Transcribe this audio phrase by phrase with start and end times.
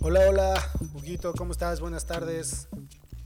[0.00, 1.80] Hola, hola, Huguito, ¿cómo estás?
[1.80, 2.68] Buenas tardes.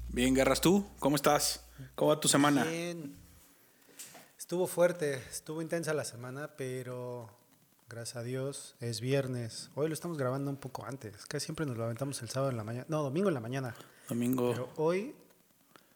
[0.09, 0.87] Bien, Guerras, ¿tú?
[1.01, 1.65] ¿Cómo estás?
[1.97, 2.63] ¿Cómo va tu semana?
[2.63, 3.17] Bien.
[4.39, 7.29] Estuvo fuerte, estuvo intensa la semana, pero
[7.89, 9.71] gracias a Dios es viernes.
[9.75, 11.27] Hoy lo estamos grabando un poco antes.
[11.27, 12.87] Casi siempre nos lo aventamos el sábado en la mañana.
[12.89, 13.75] No, domingo en la mañana.
[14.09, 14.53] Domingo.
[14.53, 15.13] Pero hoy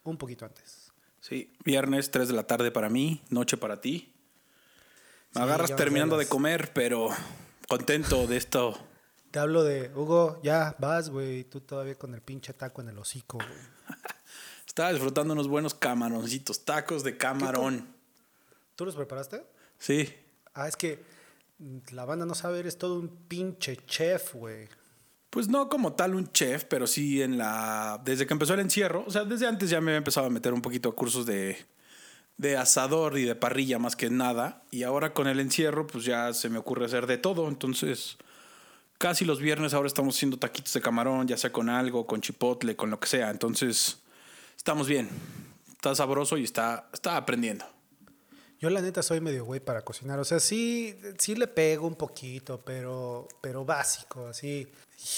[0.03, 0.91] un poquito antes.
[1.21, 4.13] Sí, viernes, 3 de la tarde para mí, noche para ti.
[5.35, 7.11] Me Sí, agarras terminando de comer, pero
[7.69, 8.77] contento de esto.
[9.31, 11.45] Te hablo de, Hugo, ya vas, güey.
[11.45, 13.49] Tú todavía con el pinche taco en el hocico, güey.
[14.67, 17.87] Estaba disfrutando unos buenos camaroncitos, tacos de camarón.
[18.77, 19.45] ¿Tú los preparaste?
[19.79, 20.13] Sí,
[20.55, 21.03] Ah, es que
[21.93, 24.69] la banda no sabe, eres todo un pinche chef, güey.
[25.31, 28.01] pues no como tal un chef, pero sí en la.
[28.05, 30.53] Desde que empezó el encierro, o sea, desde antes ya me había empezado a meter
[30.53, 31.57] un poquito a cursos de,
[32.39, 34.65] de asador y de parrilla más que nada.
[34.73, 37.47] Y ahora con el encierro, pues ya se me ocurre hacer de todo.
[37.49, 38.17] Entonces,
[38.99, 42.77] casi los viernes ahora estamos haciendo taquitos de camarón, ya sea con algo, con chipotle,
[42.77, 43.31] con lo que sea.
[43.31, 43.99] Entonces,
[44.57, 45.09] estamos bien.
[45.71, 47.65] Está sabroso y está, está aprendiendo.
[48.61, 50.19] Yo la neta soy medio güey para cocinar.
[50.19, 54.69] O sea, sí, sí le pego un poquito, pero, pero básico, así.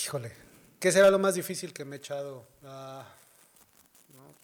[0.05, 0.33] Híjole.
[0.79, 2.47] ¿Qué será lo más difícil que me he echado?
[2.65, 3.07] Ah,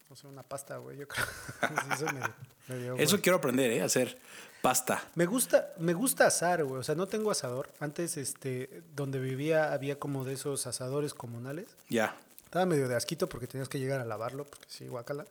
[0.09, 0.97] no, no sé, una pasta, güey.
[0.99, 1.25] Yo creo.
[1.99, 2.35] Soy medio-
[2.69, 3.05] medio güey.
[3.05, 3.83] Eso quiero aprender, ¿eh?
[3.83, 4.19] Hacer
[4.63, 5.03] pasta.
[5.15, 6.81] Me gusta, me gusta asar, güey.
[6.81, 7.69] O sea, no tengo asador.
[7.81, 11.67] Antes, este, donde vivía había como de esos asadores comunales.
[11.89, 12.17] Ya.
[12.45, 15.27] Estaba medio de asquito porque tenías que llegar a lavarlo, porque sí, guacala.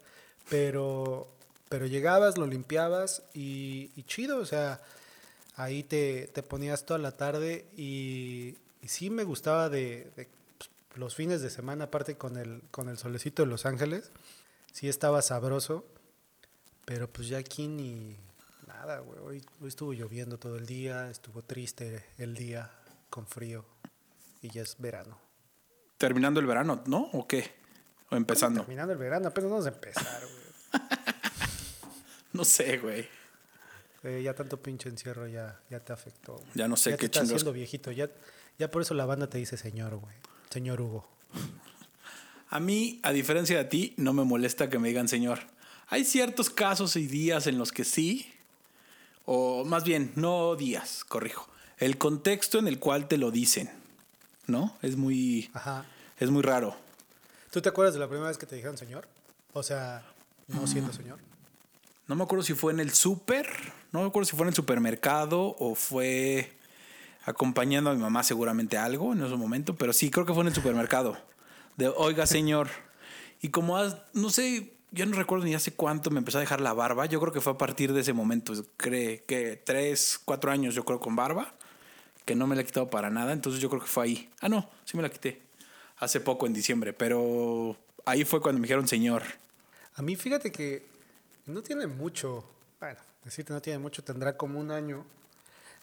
[0.50, 1.28] Pero,
[1.70, 4.82] pero llegabas, lo limpiabas y, y chido, o sea,
[5.56, 10.70] ahí te, te ponías toda la tarde y, y sí me gustaba de, de, pues,
[10.96, 14.12] los fines de semana, aparte con el, con el solecito de Los Ángeles,
[14.76, 15.86] sí estaba sabroso,
[16.84, 18.18] pero pues ya aquí ni
[18.68, 19.20] nada, güey.
[19.20, 22.70] Hoy, hoy estuvo lloviendo todo el día, estuvo triste el día
[23.10, 23.64] con frío
[24.42, 25.18] y ya es verano.
[25.98, 27.10] Terminando el verano, ¿no?
[27.14, 27.54] ¿O qué?
[28.12, 28.60] O empezando.
[28.62, 30.84] Terminando el verano, apenas vamos a empezar, güey.
[32.34, 33.08] No sé, güey.
[34.04, 36.34] Eh, ya tanto pinche encierro ya, ya te afectó.
[36.34, 36.48] güey.
[36.54, 37.92] Ya no sé ya qué te estás chingos- haciendo viejito.
[37.94, 38.10] Ya,
[38.60, 40.14] ya por eso la banda te dice señor, güey.
[40.50, 41.08] Señor Hugo.
[42.50, 45.40] A mí, a diferencia de ti, no me molesta que me digan señor.
[45.88, 48.32] Hay ciertos casos y días en los que sí,
[49.26, 51.48] o más bien, no días, corrijo.
[51.78, 53.70] El contexto en el cual te lo dicen,
[54.48, 54.76] ¿no?
[54.82, 55.86] Es muy, Ajá.
[56.20, 56.76] es muy raro.
[57.52, 59.08] ¿Tú te acuerdas de la primera vez que te dijeron señor?
[59.54, 60.04] O sea,
[60.48, 60.96] no siendo Mm.
[60.96, 61.20] señor.
[62.08, 63.48] No me acuerdo si fue en el súper,
[63.92, 66.52] no me acuerdo si fue en el supermercado o fue
[67.26, 70.42] acompañando a mi mamá seguramente a algo en ese momento, pero sí, creo que fue
[70.44, 71.18] en el supermercado.
[71.78, 72.70] De, oiga, señor.
[73.42, 73.78] Y como,
[74.14, 77.20] no sé, yo no recuerdo ni hace cuánto me empezó a dejar la barba, yo
[77.20, 81.00] creo que fue a partir de ese momento, cree que tres, cuatro años yo creo
[81.00, 81.54] con barba,
[82.24, 84.30] que no me la he quitado para nada, entonces yo creo que fue ahí.
[84.40, 85.42] Ah, no, sí me la quité.
[85.98, 89.24] Hace poco en diciembre, pero ahí fue cuando me dijeron señor.
[89.96, 90.86] A mí, fíjate que
[91.46, 92.44] no tiene mucho.
[92.80, 95.06] Bueno, decirte no tiene mucho, tendrá como un año.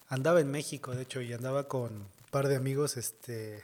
[0.09, 3.63] Andaba en México, de hecho, y andaba con un par de amigos, este,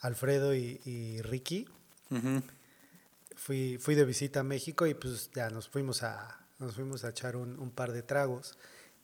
[0.00, 1.66] Alfredo y, y Ricky.
[3.36, 7.10] Fui, fui de visita a México y pues ya nos fuimos a, nos fuimos a
[7.10, 8.56] echar un, un par de tragos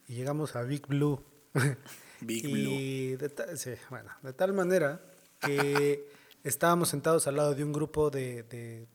[0.08, 1.22] y llegamos a Big Blue.
[2.20, 5.00] Big y De, ta- sí, bueno, de tal manera
[5.40, 6.08] que
[6.44, 8.86] estábamos sentados al lado de un grupo de, de,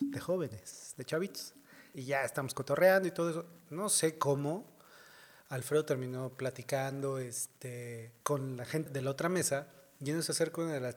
[0.00, 1.54] de jóvenes, de chavitos.
[1.94, 3.46] Y ya estamos cotorreando y todo eso.
[3.70, 4.76] No sé cómo.
[5.48, 9.66] Alfredo terminó platicando este, con la gente de la otra mesa
[10.00, 10.96] y se acerca una de, la-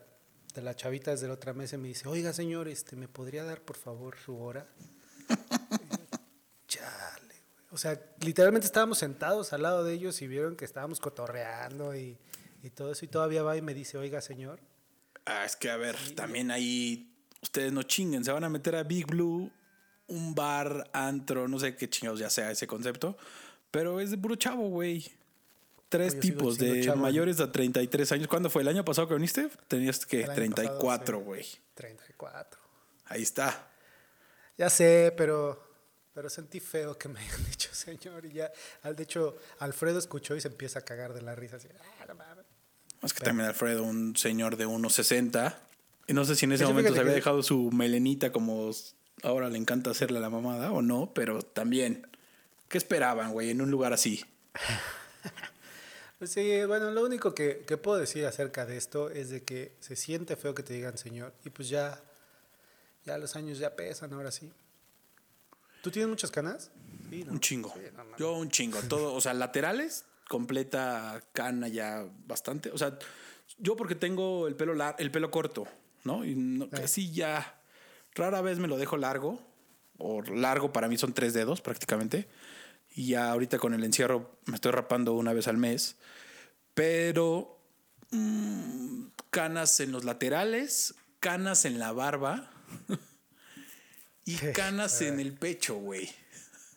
[0.53, 3.43] de las chavitas de la otra mesa y me dice, oiga señor, este, ¿me podría
[3.43, 4.67] dar por favor su hora?
[6.67, 7.65] Chale, güey.
[7.71, 12.17] O sea, literalmente estábamos sentados al lado de ellos y vieron que estábamos cotorreando y,
[12.63, 14.59] y todo eso y todavía va y me dice, oiga señor.
[15.25, 17.11] Ah, es que a ver, también ahí
[17.41, 19.51] ustedes no chinguen, se van a meter a Big Blue,
[20.07, 23.17] un bar, antro, no sé qué chingados ya sea ese concepto,
[23.71, 25.11] pero es de puro chavo, güey.
[25.91, 26.97] Tres sigo tipos de chavo.
[27.01, 28.27] mayores de 33 años.
[28.27, 28.61] ¿Cuándo fue?
[28.61, 29.49] ¿El año pasado que viniste?
[29.67, 31.23] Tenías que El año 34, pasado, sí.
[31.25, 31.45] güey.
[31.75, 32.59] 34.
[33.07, 33.67] Ahí está.
[34.57, 35.61] Ya sé, pero,
[36.13, 38.51] pero sentí feo que me hayan dicho señor y ya,
[38.83, 41.67] al- de hecho, Alfredo escuchó y se empieza a cagar de la risa así.
[42.01, 42.45] "Ah, no mames".
[43.03, 45.57] Es que también Alfredo, un señor de 1.60.
[46.07, 48.71] Y no sé si en ese momento se había que- dejado su melenita como
[49.23, 52.07] ahora le encanta hacerle la mamada o no, pero también.
[52.69, 54.23] ¿Qué esperaban, güey, en un lugar así?
[56.25, 59.95] Sí, bueno, lo único que, que puedo decir acerca de esto es de que se
[59.95, 61.99] siente feo que te digan señor y pues ya,
[63.05, 64.51] ya los años ya pesan ahora sí.
[65.81, 66.69] ¿Tú tienes muchas canas?
[67.09, 67.31] Sí, ¿no?
[67.33, 67.73] Un chingo.
[67.73, 68.17] Sí, no.
[68.17, 68.79] Yo un chingo.
[68.87, 72.69] Todo, o sea, laterales, completa cana ya bastante.
[72.71, 72.97] O sea,
[73.57, 75.67] Yo porque tengo el pelo, lar- el pelo corto,
[76.03, 76.23] ¿no?
[76.25, 77.59] Y no- casi ya
[78.15, 79.41] rara vez me lo dejo largo.
[79.97, 82.27] O largo para mí son tres dedos prácticamente.
[82.93, 85.95] Y ya ahorita con el encierro me estoy rapando una vez al mes.
[86.73, 87.59] Pero
[88.11, 92.51] mm, canas en los laterales, canas en la barba
[94.25, 96.09] y canas en el pecho, güey.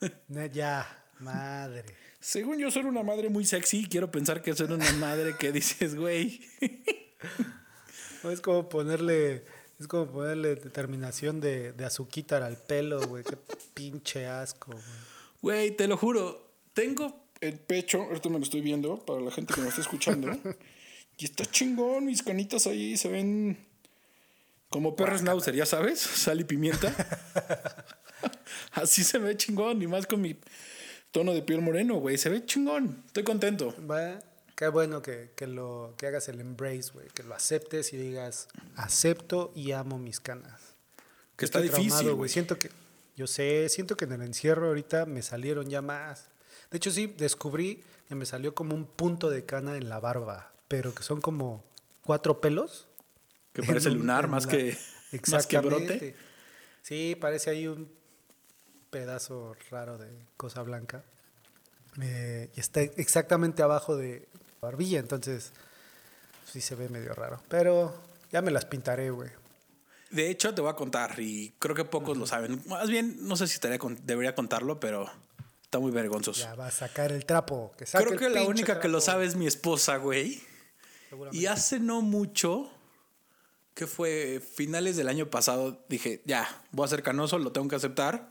[0.53, 1.87] Ya, madre.
[2.21, 5.95] Según yo soy una madre muy sexy, quiero pensar que soy una madre que dices,
[5.95, 6.41] güey.
[8.23, 9.45] No, es como ponerle,
[9.79, 13.23] es como ponerle determinación de, de azuquitar al pelo, güey.
[13.23, 13.37] Qué
[13.75, 15.14] pinche asco, güey.
[15.45, 19.53] Güey, te lo juro, tengo el pecho, ahorita me lo estoy viendo para la gente
[19.53, 20.33] que me está escuchando.
[21.19, 23.59] y está chingón, mis canitas ahí se ven
[24.71, 26.95] como perro schnauzer, ya sabes, sal y pimienta.
[28.73, 30.35] Así se ve chingón, y más con mi
[31.11, 33.03] tono de piel moreno, güey, se ve chingón.
[33.09, 33.75] Estoy contento.
[33.87, 34.19] Va,
[34.57, 37.09] Qué bueno que, que lo, que hagas el embrace, güey.
[37.09, 40.59] Que lo aceptes y digas, acepto y amo mis canas.
[41.37, 42.31] Que está difícil, güey.
[42.31, 42.71] Siento que,
[43.17, 46.29] yo sé, siento que en el encierro ahorita me salieron ya más.
[46.71, 50.53] De hecho, sí, descubrí que me salió como un punto de cana en la barba,
[50.69, 51.65] pero que son como
[52.05, 52.89] cuatro pelos.
[53.53, 54.77] Que parece lunar más la- que,
[55.31, 56.15] más que brote.
[56.83, 57.89] Sí, parece ahí un
[58.91, 61.05] pedazo raro de cosa blanca.
[62.03, 64.27] Eh, y está exactamente abajo de
[64.61, 65.53] la barbilla, entonces
[66.51, 67.41] sí se ve medio raro.
[67.49, 67.95] Pero
[68.33, 69.31] ya me las pintaré, güey.
[70.15, 72.63] De hecho, te voy a contar, y creo que pocos lo saben.
[72.67, 75.11] Más bien, no sé si estaría con- debería contarlo, pero
[75.63, 76.41] está muy vergonzoso.
[76.43, 77.73] Ya va a sacar el trapo.
[77.77, 80.41] Que saque Creo el que la única que lo sabe es mi esposa, güey.
[81.33, 82.71] Y hace no mucho,
[83.75, 87.77] que fue finales del año pasado, dije, ya, voy a ser canoso, lo tengo que
[87.77, 88.31] aceptar.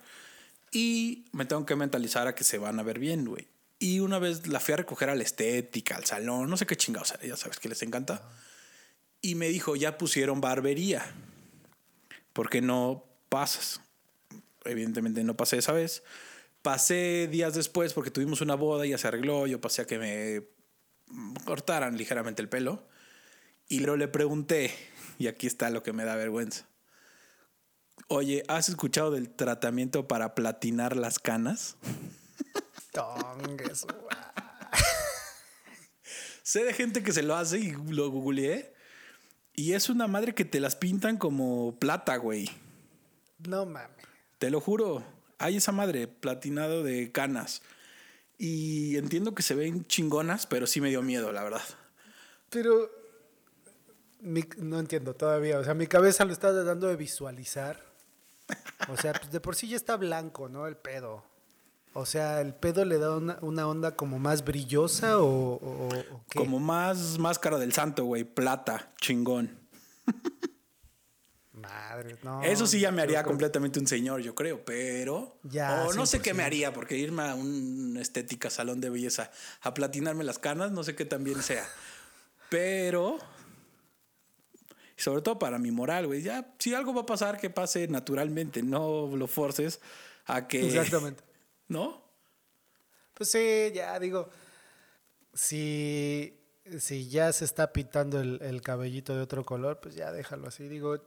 [0.71, 3.47] Y me tengo que mentalizar a que se van a ver bien, güey.
[3.77, 6.77] Y una vez la fui a recoger a la estética, al salón, no sé qué
[6.77, 8.23] chingados, o sea, ya sabes que les encanta.
[9.21, 11.03] Y me dijo, ya pusieron barbería.
[12.33, 13.79] ¿Por qué no pasas?
[14.65, 16.03] Evidentemente no pasé esa vez.
[16.61, 20.43] Pasé días después porque tuvimos una boda, ya se arregló, yo pasé a que me
[21.45, 22.85] cortaran ligeramente el pelo.
[23.67, 24.71] Y luego le pregunté,
[25.19, 26.67] y aquí está lo que me da vergüenza.
[28.07, 31.77] Oye, ¿has escuchado del tratamiento para platinar las canas?
[36.43, 38.72] Sé de gente que se lo hace y lo googleé.
[39.55, 42.49] Y es una madre que te las pintan como plata, güey.
[43.47, 43.89] No mames.
[44.39, 45.03] Te lo juro.
[45.37, 47.61] Hay esa madre platinado de canas.
[48.37, 51.61] Y entiendo que se ven chingonas, pero sí me dio miedo, la verdad.
[52.49, 52.89] Pero
[54.21, 55.59] mi- no entiendo todavía.
[55.59, 57.79] O sea, mi cabeza lo está tratando de visualizar.
[58.89, 60.67] O sea, pues de por sí ya está blanco, ¿no?
[60.67, 61.23] El pedo.
[61.95, 65.25] O sea, ¿el pedo le da una, una onda como más brillosa o,
[65.55, 66.39] o- o qué?
[66.39, 68.23] Como más máscara del santo, güey.
[68.23, 69.59] Plata, chingón.
[71.53, 72.41] Madre, no.
[72.41, 75.37] Eso sí ya me haría completamente un señor, yo creo, pero...
[75.43, 76.35] Ya, o no sé qué 100%.
[76.35, 79.29] me haría, porque irme a un estética, salón de belleza,
[79.61, 81.65] a platinarme las canas, no sé qué también sea.
[82.49, 83.19] Pero...
[84.97, 86.21] Sobre todo para mi moral, güey.
[86.21, 88.63] Ya, si algo va a pasar, que pase naturalmente.
[88.63, 89.79] No lo forces
[90.25, 90.65] a que...
[90.67, 91.23] Exactamente.
[91.67, 92.01] ¿No?
[93.13, 94.29] Pues sí, ya digo,
[95.33, 96.39] si,
[96.79, 100.67] si ya se está pintando el, el cabellito de otro color, pues ya déjalo así.
[100.67, 100.97] Digo,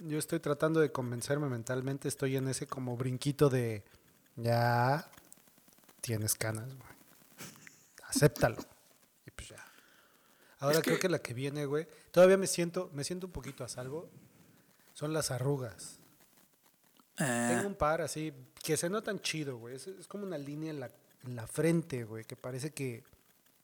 [0.00, 3.84] yo estoy tratando de convencerme mentalmente, estoy en ese como brinquito de,
[4.36, 5.08] ya
[6.00, 6.88] tienes canas, güey.
[8.08, 8.58] Acéptalo.
[9.26, 9.64] Y pues ya.
[10.58, 13.32] Ahora Es que- creo que la que viene, güey, todavía me siento, me siento un
[13.32, 14.08] poquito a salvo,
[14.92, 15.98] son las arrugas.
[17.18, 18.32] Ah, Tengo un par así
[18.64, 19.76] que se notan chido, güey.
[19.76, 20.90] Es, es como una línea en la,
[21.24, 23.04] en la frente, güey, que parece que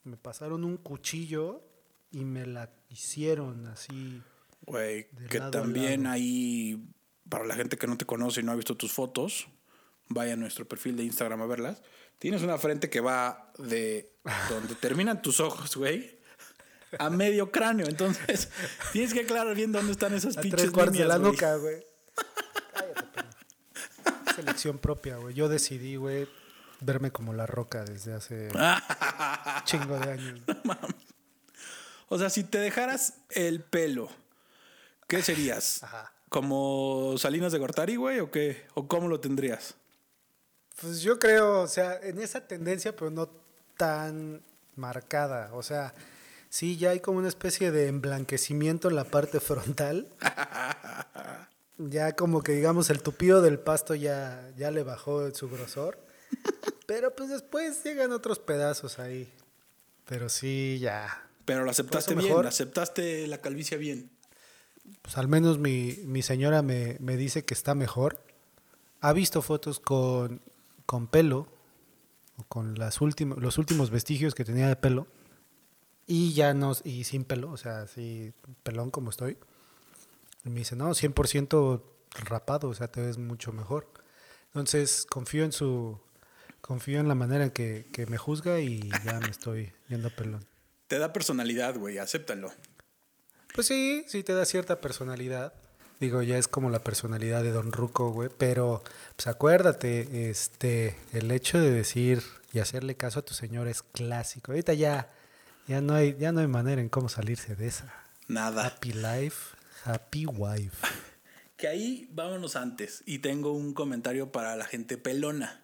[0.05, 1.63] me pasaron un cuchillo
[2.13, 4.23] y me la hicieron así.
[4.67, 6.87] Güey, que también ahí,
[7.29, 9.49] para la gente que no te conoce y no ha visto tus fotos,
[10.09, 11.83] vaya a nuestro perfil de Instagram a verlas.
[12.19, 14.13] Tienes una frente que va de
[14.51, 16.21] donde terminan tus ojos, güey,
[16.99, 17.87] a medio cráneo.
[17.89, 18.51] Entonces,
[18.93, 21.57] tienes que aclarar bien dónde están esas A pinches tres cuartos de líneas, la nuca,
[21.57, 21.90] güey.
[24.41, 25.35] Selección propia, güey.
[25.35, 26.27] Yo decidí, güey,
[26.81, 28.49] verme como la roca desde hace
[29.65, 30.41] chingo de años.
[32.09, 34.09] O sea, si te dejaras el pelo,
[35.07, 35.83] ¿qué serías?
[35.83, 36.13] Ajá.
[36.29, 38.67] ¿Como Salinas de Gortari, güey, o qué?
[38.75, 39.75] ¿O cómo lo tendrías?
[40.81, 43.29] Pues yo creo, o sea, en esa tendencia, pero no
[43.77, 44.43] tan
[44.77, 45.51] marcada.
[45.53, 45.93] O sea,
[46.49, 50.09] sí, ya hay como una especie de emblanquecimiento en la parte frontal.
[51.89, 55.99] Ya como que digamos el tupido del pasto ya, ya le bajó su grosor.
[56.87, 59.33] Pero pues después llegan otros pedazos ahí.
[60.07, 61.29] Pero sí, ya.
[61.45, 62.47] Pero lo aceptaste bien, mejor.
[62.47, 64.11] aceptaste la calvicie bien.
[65.03, 68.19] Pues al menos mi, mi señora me, me dice que está mejor.
[69.01, 70.43] Ha visto fotos con,
[70.85, 71.49] con pelo,
[72.37, 75.07] o con las los últimos vestigios que tenía de pelo,
[76.07, 78.33] y ya no, y sin pelo, o sea, así
[78.63, 79.39] pelón como estoy.
[80.45, 81.83] Y me dice, no, 100%
[82.25, 83.89] rapado, o sea, te ves mucho mejor.
[84.47, 86.01] Entonces confío en su,
[86.61, 90.45] confío en la manera en que, que me juzga y ya me estoy viendo pelón.
[90.89, 92.53] Te da personalidad, güey, acéptalo.
[93.55, 95.53] Pues sí, sí te da cierta personalidad.
[96.01, 98.31] Digo, ya es como la personalidad de Don Ruco, güey.
[98.39, 98.83] Pero,
[99.17, 104.53] pues acuérdate, este, el hecho de decir y hacerle caso a tu señor es clásico.
[104.53, 105.11] Ahorita ya,
[105.67, 107.93] ya no hay, ya no hay manera en cómo salirse de esa.
[108.29, 108.67] Nada.
[108.67, 110.87] Happy life, happy wife.
[111.57, 113.03] Que ahí vámonos antes.
[113.07, 115.63] Y tengo un comentario para la gente pelona.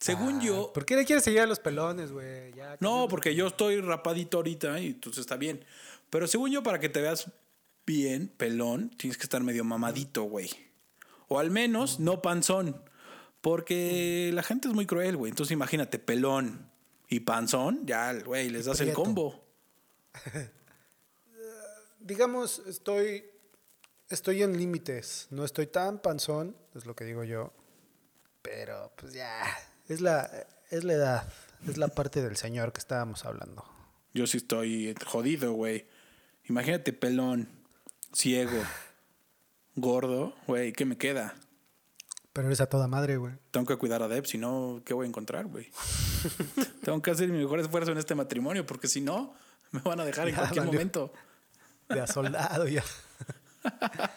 [0.00, 0.72] Según Ah, yo.
[0.74, 2.52] ¿Por qué le quieres seguir a los pelones, güey?
[2.80, 5.64] No, porque yo estoy rapadito ahorita y entonces está bien.
[6.10, 7.30] Pero según yo, para que te veas
[7.86, 10.50] bien, pelón, tienes que estar medio mamadito, güey.
[11.28, 12.82] O al menos no panzón.
[13.40, 15.30] Porque la gente es muy cruel, güey.
[15.30, 16.70] Entonces imagínate, pelón
[17.08, 19.44] y panzón, ya, güey, les das el combo.
[22.04, 23.24] digamos, estoy,
[24.08, 25.26] estoy en límites.
[25.30, 27.52] No estoy tan panzón, es lo que digo yo.
[28.42, 29.42] Pero, pues ya,
[29.88, 30.30] es la,
[30.70, 31.32] es la edad,
[31.66, 33.64] es la parte del señor que estábamos hablando.
[34.12, 35.86] Yo sí estoy jodido, güey.
[36.44, 37.48] Imagínate, pelón,
[38.12, 38.62] ciego,
[39.74, 41.34] gordo, güey, ¿qué me queda?
[42.34, 43.32] Pero eres a toda madre, güey.
[43.50, 45.70] Tengo que cuidar a Deb, si no, ¿qué voy a encontrar, güey?
[46.84, 49.34] Tengo que hacer mi mejor esfuerzo en este matrimonio, porque si no,
[49.70, 50.72] me van a dejar en cualquier valió.
[50.72, 51.12] momento.
[51.88, 52.82] De a soldado ya.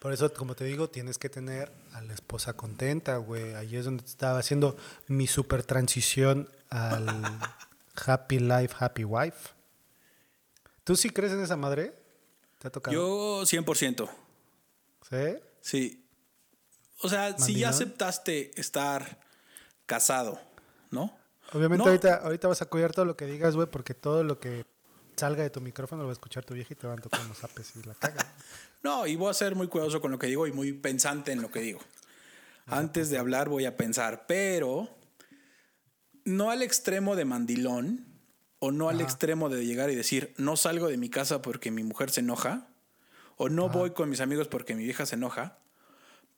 [0.00, 3.54] Por eso, como te digo, tienes que tener a la esposa contenta, güey.
[3.54, 4.76] Ahí es donde estaba haciendo
[5.06, 7.06] mi super transición al
[8.06, 9.50] happy life, happy wife.
[10.84, 11.94] ¿Tú sí crees en esa madre?
[12.58, 12.94] ¿Te ha tocado?
[12.94, 14.10] Yo 100%.
[15.08, 15.16] ¿Sí?
[15.62, 16.06] Sí.
[17.00, 19.18] O sea, si ya aceptaste estar
[19.86, 20.38] casado,
[20.90, 21.16] ¿no?
[21.52, 21.90] Obviamente No.
[21.90, 24.66] ahorita, ahorita vas a cuidar todo lo que digas, güey, porque todo lo que
[25.16, 27.20] salga de tu micrófono lo va a escuchar tu vieja y te van a tocar
[27.20, 28.26] unos apes y la caga.
[28.82, 31.40] No, y voy a ser muy cuidadoso con lo que digo y muy pensante en
[31.40, 31.80] lo que digo.
[32.66, 34.90] Antes de hablar voy a pensar, pero
[36.24, 38.04] no al extremo de mandilón
[38.58, 41.82] o no al extremo de llegar y decir, no salgo de mi casa porque mi
[41.82, 42.68] mujer se enoja
[43.36, 45.58] o no voy con mis amigos porque mi vieja se enoja,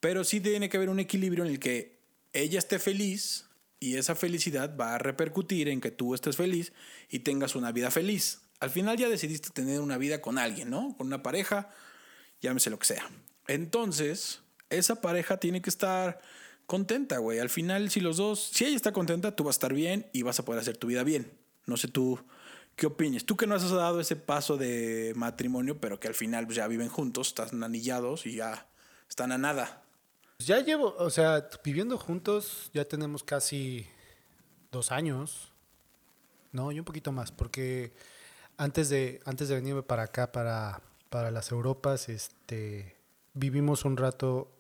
[0.01, 1.99] pero sí tiene que haber un equilibrio en el que
[2.33, 3.47] ella esté feliz
[3.81, 6.73] y esa felicidad va a repercutir en que tú estés feliz
[7.11, 8.41] y tengas una vida feliz.
[8.61, 10.95] Al final ya decidiste tener una vida con alguien, ¿no?
[10.97, 11.71] Con una pareja,
[12.41, 13.09] llámese lo que sea.
[13.49, 16.21] Entonces, esa pareja tiene que estar
[16.67, 17.39] contenta, güey.
[17.39, 20.23] Al final, si los dos, si ella está contenta, tú vas a estar bien y
[20.23, 21.33] vas a poder hacer tu vida bien.
[21.67, 22.19] No sé tú
[22.77, 23.25] qué opines.
[23.25, 26.67] Tú que no has dado ese paso de matrimonio, pero que al final pues, ya
[26.69, 28.69] viven juntos, están anillados y ya
[29.09, 29.83] están a nada.
[30.39, 33.87] Ya llevo, o sea, viviendo juntos ya tenemos casi
[34.71, 35.53] dos años.
[36.53, 37.93] No, y un poquito más, porque
[38.57, 42.97] antes de, antes de venirme para acá, para, para las Europas, este,
[43.35, 44.51] vivimos un rato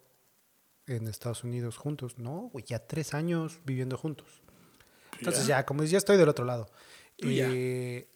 [0.86, 2.18] en Estados Unidos juntos.
[2.18, 4.42] No, güey, ya tres años viviendo juntos.
[5.18, 6.68] Entonces ya, como dices, ya estoy del otro lado.
[7.18, 7.48] Ya.
[7.50, 8.08] Eh,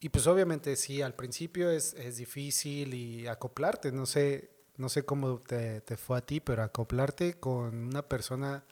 [0.00, 5.04] y pues obviamente sí, al principio es, es difícil y acoplarte, no sé, no sé
[5.04, 8.64] cómo te, te fue a ti, pero acoplarte con una persona,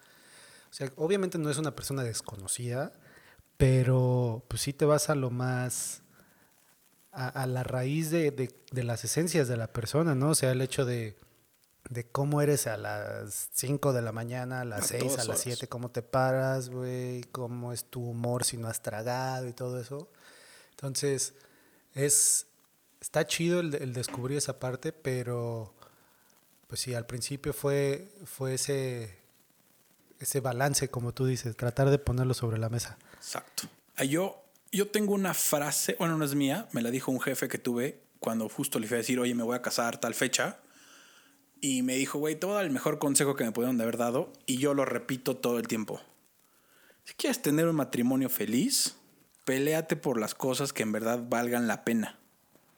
[0.71, 2.93] o sea, obviamente no es una persona desconocida,
[3.57, 6.04] pero pues sí te vas a lo más,
[7.15, 10.31] a, a la raíz de, de- de las esencias de la persona, ¿no?
[10.31, 11.17] O sea, el hecho de,
[11.91, 15.27] de cómo eres a las 5 de la mañana, a las A 6, a las
[15.29, 15.41] horas.
[15.43, 19.81] 7, cómo te paras, güey, cómo es tu humor si no has tragado y todo
[19.81, 20.09] eso.
[20.71, 21.35] Entonces,
[21.95, 22.47] es,
[23.01, 25.73] está chido el, el descubrir esa parte, pero
[26.67, 29.17] pues sí, al principio fue, fue ese,
[30.19, 32.99] ese balance, como tú dices, tratar de ponerlo sobre la mesa.
[33.17, 33.69] Exacto.
[33.97, 34.44] Ah, Yo,
[34.75, 38.01] yo tengo una frase, bueno, no es mía, me la dijo un jefe que tuve
[38.19, 40.59] cuando justo le fui a decir, oye, me voy a casar tal fecha.
[41.61, 43.97] Y me dijo, güey, te voy a dar el mejor consejo que me pudieron haber
[43.97, 44.33] dado.
[44.47, 46.01] Y yo lo repito todo el tiempo.
[47.05, 48.97] Si quieres tener un matrimonio feliz,
[49.45, 52.19] peléate por las cosas que en verdad valgan la pena.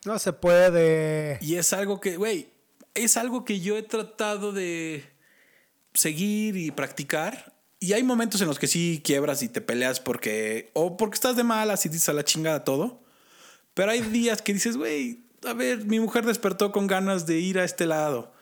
[0.05, 1.39] No se puede.
[1.41, 2.49] Y es algo que, güey,
[2.95, 5.05] es algo que yo he tratado de
[5.95, 7.56] seguir y practicar.
[7.87, 11.37] Y hay momentos en los que sí quiebras y te peleas porque, o porque estás
[11.37, 13.01] de malas y dices a la chingada todo.
[13.75, 17.61] Pero hay días que dices, güey, a ver, mi mujer despertó con ganas de ir
[17.61, 18.33] a este lado.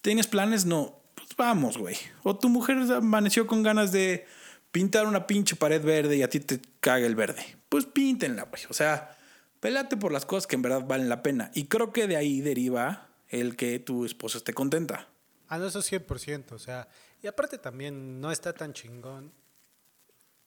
[0.00, 0.66] ¿Tienes planes?
[0.66, 1.00] No.
[1.14, 1.96] Pues vamos, güey.
[2.24, 4.26] O tu mujer amaneció con ganas de
[4.72, 7.56] pintar una pinche pared verde y a ti te caga el verde.
[7.68, 8.62] pues píntenla, güey.
[8.68, 9.16] O sea,
[9.60, 11.52] pelate por las cosas que en verdad valen la pena.
[11.54, 15.06] Y creo que de ahí deriva el que tu esposa esté contenta.
[15.46, 16.50] Ah, no, eso 100%.
[16.50, 16.88] O sea,
[17.22, 19.32] y aparte también no está tan chingón.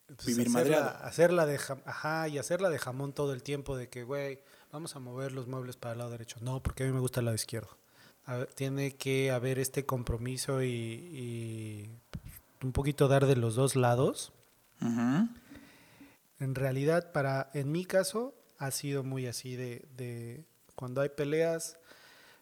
[0.08, 3.90] pues, Vivir hacerla, hacerla de jam- ajá, y hacerla de jamón todo el tiempo de
[3.90, 4.40] que, güey,
[4.72, 6.38] vamos a mover los muebles para el lado derecho.
[6.42, 7.78] No, porque a mí me gusta el lado izquierdo.
[8.28, 11.90] Ver, tiene que haber este compromiso y, y
[12.64, 14.32] un poquito dar de los dos lados.
[16.40, 21.78] En realidad, para, en mi caso, ha sido muy así de, de cuando hay peleas,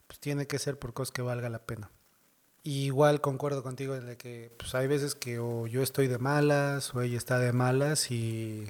[0.07, 1.91] pues tiene que ser por cosas que valga la pena.
[2.63, 6.17] Y igual concuerdo contigo en de que pues hay veces que o yo estoy de
[6.17, 8.67] malas o ella está de malas y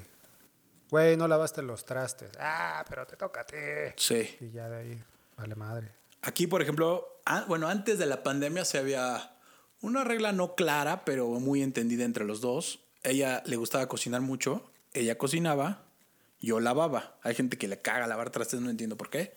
[0.89, 2.31] güey, no lavaste los trastes.
[2.39, 3.55] Ah, pero te toca a ti.
[3.95, 4.37] Sí.
[4.39, 5.03] Y ya de ahí
[5.37, 5.91] vale madre.
[6.21, 9.35] Aquí, por ejemplo, ah, bueno, antes de la pandemia se había
[9.81, 12.81] una regla no clara, pero muy entendida entre los dos.
[13.03, 15.83] Ella le gustaba cocinar mucho, ella cocinaba,
[16.41, 17.17] yo lavaba.
[17.23, 19.35] Hay gente que le caga lavar trastes, no entiendo por qué.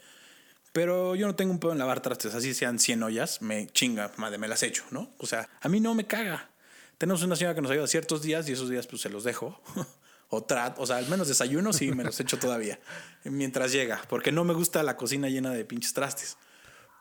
[0.73, 4.11] Pero yo no tengo un pedo en lavar trastes, así sean 100 ollas, me chinga,
[4.17, 5.11] madre, me las echo, ¿no?
[5.19, 6.51] O sea, a mí no me caga.
[6.97, 9.61] Tenemos una señora que nos ayuda ciertos días y esos días pues se los dejo.
[10.31, 12.81] o trato, o sea, al menos desayuno sí me los echo todavía.
[13.25, 16.39] Mientras llega, porque no me gusta la cocina llena de pinches trastes.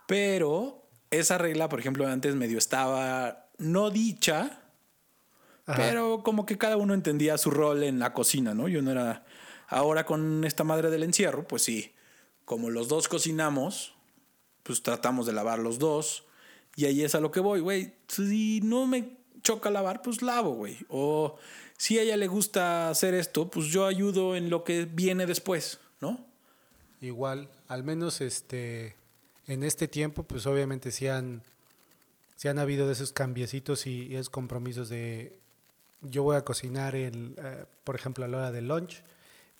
[0.06, 4.64] Pero esa regla, por ejemplo, antes medio estaba no dicha,
[5.66, 5.82] Ajá.
[5.82, 8.68] pero como que cada uno entendía su rol en la cocina, ¿no?
[8.68, 9.24] Yo no era.
[9.70, 11.94] Ahora con esta madre del encierro, pues sí,
[12.46, 13.94] como los dos cocinamos,
[14.64, 16.26] pues tratamos de lavar los dos.
[16.76, 17.94] Y ahí es a lo que voy, güey.
[18.08, 20.78] Si no me choca lavar, pues lavo, güey.
[20.90, 21.38] O
[21.78, 25.80] si a ella le gusta hacer esto, pues yo ayudo en lo que viene después,
[26.00, 26.24] ¿no?
[27.02, 28.96] Igual, al menos este
[29.48, 31.42] en este tiempo, pues obviamente sí han,
[32.36, 35.36] sí han habido de esos cambiecitos y, y esos compromisos de
[36.02, 39.04] yo voy a cocinar el, eh, por ejemplo, a la hora del lunch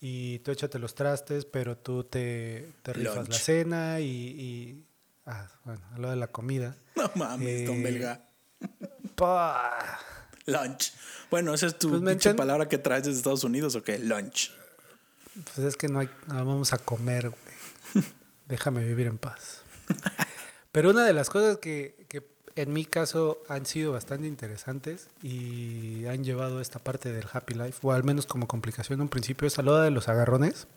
[0.02, 3.30] y tú échate los trastes, pero tú te, te rifas Lunch.
[3.30, 4.86] la cena y, y-
[5.28, 6.76] ah, bueno, hora de la comida.
[6.96, 8.26] No mames, don Eh, Belga.
[9.16, 10.00] ¡Pah!
[10.48, 10.92] Lunch.
[11.30, 14.00] Bueno, esa es tu Pues pinche palabra que traes desde Estados Unidos o qué?
[14.00, 14.52] Lunch.
[15.46, 18.06] Pues es que no hay, no vamos a comer, güey.
[18.48, 19.62] Déjame vivir en paz.
[20.72, 22.22] Pero una de las cosas que, que
[22.56, 27.80] en mi caso han sido bastante interesantes y han llevado esta parte del happy life,
[27.82, 30.68] o al menos como complicación en un principio, es a la hora de los agarrones.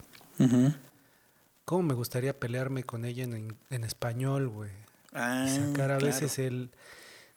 [1.65, 4.71] ¿Cómo me gustaría pelearme con ella en, en español, güey?
[5.13, 6.07] Ah, Y sacar a claro.
[6.07, 6.71] veces el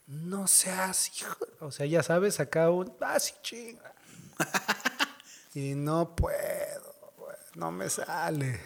[0.06, 1.36] no seas hijo.
[1.60, 3.92] O sea, ya sabes, acá un ah, sí, chinga.
[5.54, 8.60] y no puedo, güey, no me sale.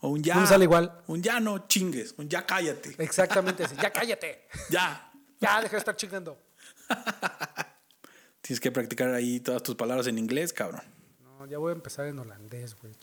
[0.00, 0.34] O un ya.
[0.36, 1.00] No me sale igual.
[1.08, 2.14] Un ya no chingues.
[2.18, 2.94] Un ya cállate.
[2.98, 3.74] Exactamente así.
[3.80, 4.46] Ya cállate.
[4.70, 5.07] Ya.
[5.40, 6.40] Ya deja de estar chingando.
[8.40, 10.82] Tienes que practicar ahí todas tus palabras en inglés, cabrón.
[11.22, 12.94] No, ya voy a empezar en holandés, güey.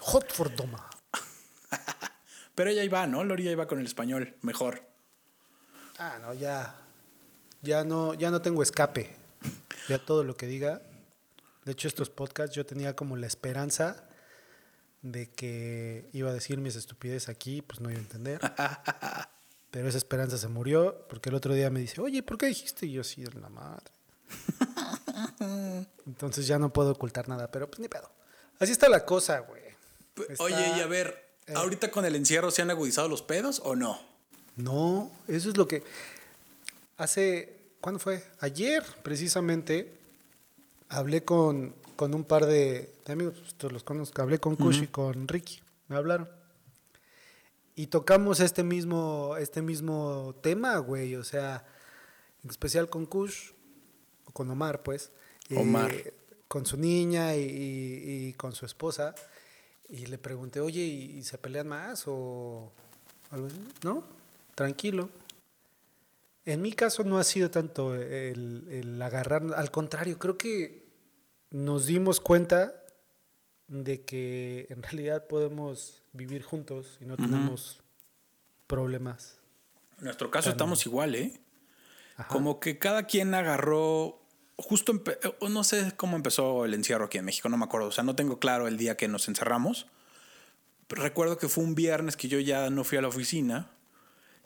[0.00, 0.88] Hot for doma.
[2.54, 3.24] Pero ella iba, ¿no?
[3.24, 4.36] Lori ya iba con el español.
[4.42, 4.82] Mejor.
[5.98, 6.76] Ah, no, ya.
[7.62, 9.14] Ya no, ya no tengo escape.
[9.88, 10.82] Ya todo lo que diga.
[11.64, 14.08] De hecho, estos podcasts yo tenía como la esperanza
[15.02, 18.40] de que iba a decir mis estupideces aquí, pues no iba a entender.
[19.70, 22.86] Pero esa esperanza se murió porque el otro día me dice, oye, ¿por qué dijiste?
[22.86, 23.84] Y yo sí, de la madre.
[26.06, 28.10] Entonces ya no puedo ocultar nada, pero pues ni pedo.
[28.58, 29.62] Así está la cosa, güey.
[30.28, 31.52] Está- Oye, y a ver, eh.
[31.54, 33.98] ¿ahorita con el encierro se han agudizado los pedos o no?
[34.56, 35.82] No, eso es lo que
[36.98, 38.22] hace, ¿cuándo fue?
[38.40, 39.96] Ayer, precisamente,
[40.88, 44.82] hablé con, con un par de, de amigos, pues, todos los conozco, hablé con Kush
[44.82, 46.28] y con Ricky, me hablaron.
[47.80, 51.64] Y tocamos este mismo, este mismo tema, güey, o sea,
[52.44, 53.52] en especial con Kush,
[54.26, 55.10] o con Omar, pues.
[55.56, 55.90] Omar.
[55.90, 56.12] eh,
[56.46, 59.14] con su niña y, y- y con su esposa.
[59.88, 62.70] Y le pregunté, oye, ¿y, y se pelean más o
[63.30, 63.56] algo así?
[63.82, 64.04] No,
[64.54, 65.08] tranquilo.
[66.44, 70.84] En mi caso no ha sido tanto el, el agarrar, al contrario, creo que
[71.50, 72.79] nos dimos cuenta
[73.70, 77.80] de que en realidad podemos vivir juntos y no tenemos
[78.66, 79.38] problemas.
[79.98, 81.40] En nuestro caso estamos igual, ¿eh?
[82.16, 82.28] Ajá.
[82.28, 84.18] Como que cada quien agarró.
[84.56, 84.92] Justo,
[85.38, 87.88] o no sé cómo empezó el encierro aquí en México, no me acuerdo.
[87.88, 89.86] O sea, no tengo claro el día que nos encerramos.
[90.88, 93.70] Pero recuerdo que fue un viernes que yo ya no fui a la oficina.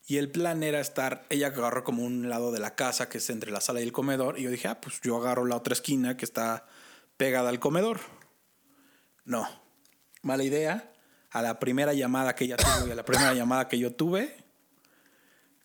[0.07, 1.25] Y el plan era estar.
[1.31, 3.93] Ella agarró como un lado de la casa que es entre la sala y el
[3.93, 4.39] comedor.
[4.39, 6.67] Y yo dije, ah, pues yo agarro la otra esquina que está
[7.17, 8.01] pegada al comedor.
[9.25, 9.49] No.
[10.23, 10.91] Mala idea.
[11.31, 14.37] A la primera llamada que ella tuvo y a la primera llamada que yo tuve,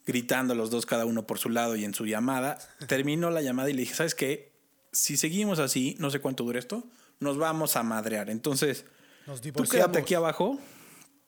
[0.06, 3.69] gritando los dos cada uno por su lado y en su llamada, terminó la llamada
[3.69, 4.52] y le dije, ¿sabes qué?
[4.91, 6.84] Si seguimos así, no sé cuánto dura esto,
[7.19, 8.30] nos vamos a madrear.
[8.32, 8.86] Entonces,
[9.28, 9.69] Nos tú divorciamos.
[9.69, 10.58] quédate aquí abajo,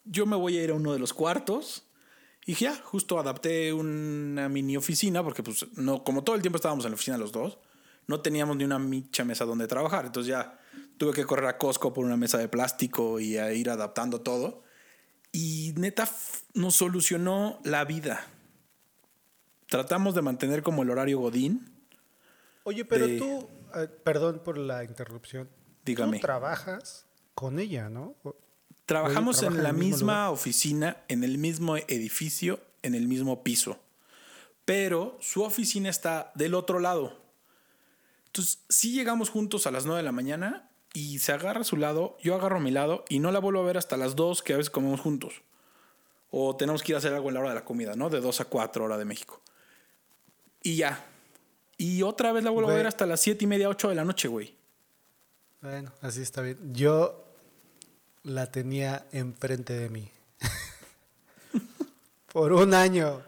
[0.06, 1.84] yo me voy a ir a uno de los cuartos.
[2.44, 6.84] Y ya, justo adapté una mini oficina, porque pues no, como todo el tiempo estábamos
[6.86, 7.60] en la oficina los dos,
[8.08, 10.08] no teníamos ni una micha mesa donde trabajar.
[10.08, 10.60] Entonces ya
[11.02, 14.62] tuve que correr a Costco por una mesa de plástico y a ir adaptando todo.
[15.32, 16.08] Y neta,
[16.54, 18.24] nos solucionó la vida.
[19.68, 21.74] Tratamos de mantener como el horario Godín.
[22.66, 25.50] Oye, pero de- tú, eh, perdón por la interrupción.
[25.84, 26.18] Dígame.
[26.18, 28.16] Tú trabajas con ella, ¿no?
[28.86, 33.42] Trabajamos Oye, en ¿trabajan la en misma oficina, en el mismo edificio, en el mismo
[33.42, 33.80] piso.
[34.66, 37.20] Pero su oficina está del otro lado.
[38.28, 41.78] Entonces, si llegamos juntos a las 9 de la mañana y se agarra a su
[41.78, 44.44] lado, yo agarro a mi lado y no la vuelvo a ver hasta las 2
[44.44, 45.42] que a veces comemos juntos.
[46.30, 48.10] O tenemos que ir a hacer algo en la hora de la comida, ¿no?
[48.10, 49.42] De 2 a 4 hora de México.
[50.64, 51.06] Y ya.
[51.78, 54.06] Y otra vez la vuelvo a ver hasta las 7 y media, 8 de la
[54.06, 54.56] noche, güey.
[55.62, 56.74] Bueno, así está bien.
[56.74, 57.24] Yo
[58.24, 60.10] la tenía enfrente de mí.
[62.32, 63.22] Por un año.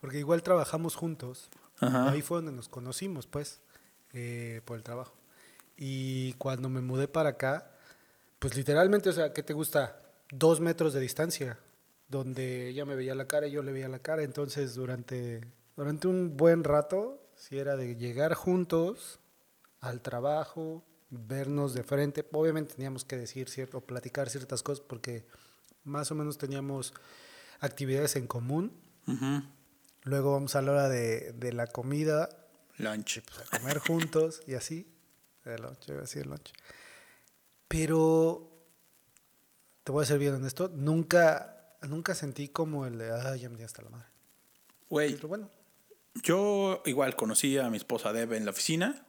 [0.00, 1.48] Porque igual trabajamos juntos.
[1.80, 2.10] Ajá.
[2.10, 3.60] Ahí fue donde nos conocimos, pues,
[4.12, 5.14] eh, por el trabajo.
[5.76, 7.70] Y cuando me mudé para acá,
[8.38, 10.00] pues literalmente, o sea, ¿qué te gusta?
[10.30, 11.58] Dos metros de distancia,
[12.08, 14.22] donde ella me veía la cara y yo le veía la cara.
[14.22, 15.40] Entonces, durante,
[15.76, 19.20] durante un buen rato, si era de llegar juntos
[19.80, 22.26] al trabajo, vernos de frente.
[22.32, 25.26] Obviamente teníamos que decir cierto, platicar ciertas cosas porque
[25.84, 26.94] más o menos teníamos
[27.60, 28.72] actividades en común.
[29.06, 29.42] Ujú.
[30.02, 32.28] Luego vamos a la hora de, de la comida,
[32.78, 33.22] Lunch.
[33.22, 34.93] pues, a comer juntos y así.
[35.44, 36.52] De lunch, iba a decir lunch.
[37.68, 38.50] Pero,
[39.82, 43.58] te voy a ser bien honesto, nunca, nunca sentí como el de, ay, ya me
[43.58, 44.06] di hasta la madre.
[44.88, 45.50] Güey, Pero bueno,
[46.22, 49.06] Yo igual conocí a mi esposa Deb en la oficina,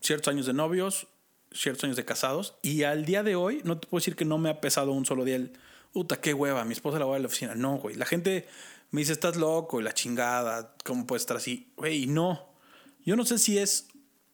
[0.00, 1.06] ciertos años de novios,
[1.52, 4.38] ciertos años de casados, y al día de hoy no te puedo decir que no
[4.38, 5.52] me ha pesado un solo día el,
[5.92, 7.54] puta, qué hueva, mi esposa la voy a la oficina.
[7.54, 8.46] No, güey, la gente
[8.90, 11.72] me dice, estás loco, y la chingada, ¿cómo puedes estar así?
[11.76, 12.52] Güey, no.
[13.04, 13.88] Yo no sé si es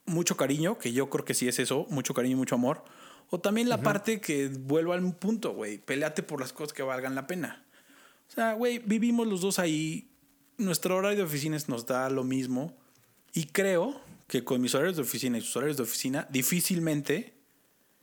[0.04, 2.84] mucho cariño, que yo creo que sí es eso, mucho cariño y mucho amor,
[3.30, 7.14] o también la parte que vuelvo al punto, güey, peleate por las cosas que valgan
[7.14, 7.64] la pena.
[8.28, 10.10] O sea, güey, vivimos los dos ahí.
[10.58, 12.76] Nuestro horario de oficinas nos da lo mismo.
[13.32, 17.34] Y creo que con mis horarios de oficina y sus horarios de oficina, difícilmente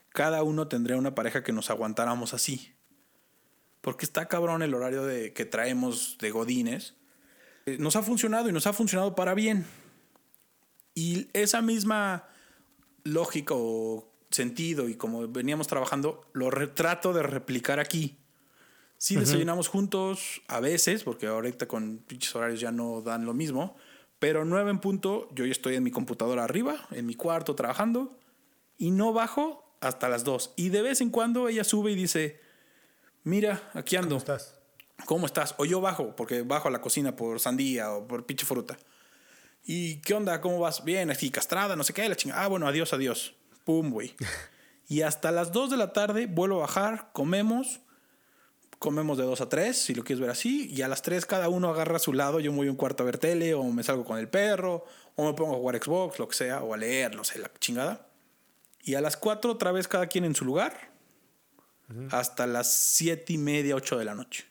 [0.09, 2.73] cada uno tendría una pareja que nos aguantáramos así.
[3.81, 6.95] Porque está cabrón el horario de, que traemos de Godines.
[7.65, 9.65] Eh, Nos ha funcionado y nos ha funcionado para bien.
[10.95, 12.27] Y esa misma
[13.03, 18.17] lógica o sentido y como veníamos trabajando, lo re- trato de replicar aquí.
[18.97, 23.77] Sí desayunamos juntos a veces, porque ahorita con pinches horarios ya no dan lo mismo.
[24.19, 28.19] Pero nueve en punto, yo ya estoy en mi computadora arriba, en mi cuarto trabajando,
[28.77, 30.53] y no bajo hasta las dos.
[30.57, 32.41] Y de vez en cuando ella sube y dice,
[33.23, 34.09] mira, aquí ando.
[34.09, 34.55] ¿cómo estás?
[35.05, 35.55] ¿Cómo estás?
[35.57, 38.77] O yo bajo, porque bajo a la cocina por sandía o por pinche fruta.
[39.63, 40.41] ¿Y qué onda?
[40.41, 40.83] ¿Cómo vas?
[40.83, 42.43] Bien, así castrada, no sé qué, la chingada.
[42.43, 43.35] Ah, bueno, adiós, adiós.
[43.63, 44.15] Pum, güey.
[44.87, 47.81] y hasta las 2 de la tarde vuelvo a bajar, comemos,
[48.79, 51.49] comemos de 2 a 3, si lo quieres ver así, y a las 3 cada
[51.49, 53.63] uno agarra a su lado, yo me voy a un cuarto a ver tele, o
[53.65, 56.73] me salgo con el perro, o me pongo a jugar Xbox, lo que sea, o
[56.73, 58.07] a leer, no sé, la chingada.
[58.81, 60.89] Y a las 4 otra vez cada quien en su lugar,
[62.11, 64.45] hasta las 7 y media, 8 de la noche.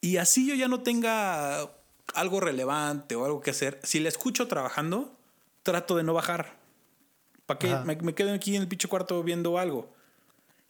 [0.00, 1.70] Y así yo ya no tenga
[2.14, 3.80] algo relevante o algo que hacer.
[3.82, 5.16] Si la escucho trabajando,
[5.62, 6.58] trato de no bajar.
[7.46, 7.74] ¿Para qué?
[7.84, 9.92] Me, me quedo aquí en el pinche cuarto viendo algo.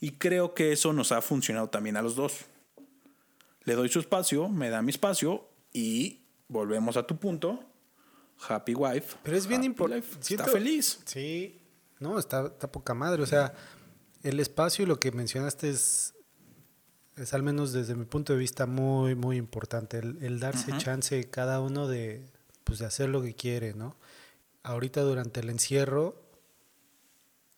[0.00, 2.44] Y creo que eso nos ha funcionado también a los dos.
[3.64, 7.64] Le doy su espacio, me da mi espacio y volvemos a tu punto.
[8.48, 9.16] Happy wife.
[9.22, 10.06] Pero es bien importante.
[10.20, 11.00] Está feliz.
[11.04, 11.60] Sí,
[11.98, 13.22] no, está, está poca madre.
[13.22, 13.52] O sea,
[14.22, 16.14] el espacio y lo que mencionaste es,
[17.18, 19.98] es al menos desde mi punto de vista muy, muy importante.
[19.98, 22.24] El, el darse chance cada uno de,
[22.64, 23.96] pues, de hacer lo que quiere, ¿no?
[24.62, 26.22] Ahorita durante el encierro,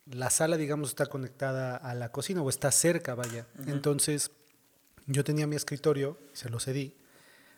[0.06, 3.46] la sala, digamos, está conectada a la cocina o está cerca, vaya.
[3.66, 4.30] Entonces,
[5.06, 6.96] yo tenía mi escritorio, se lo cedí,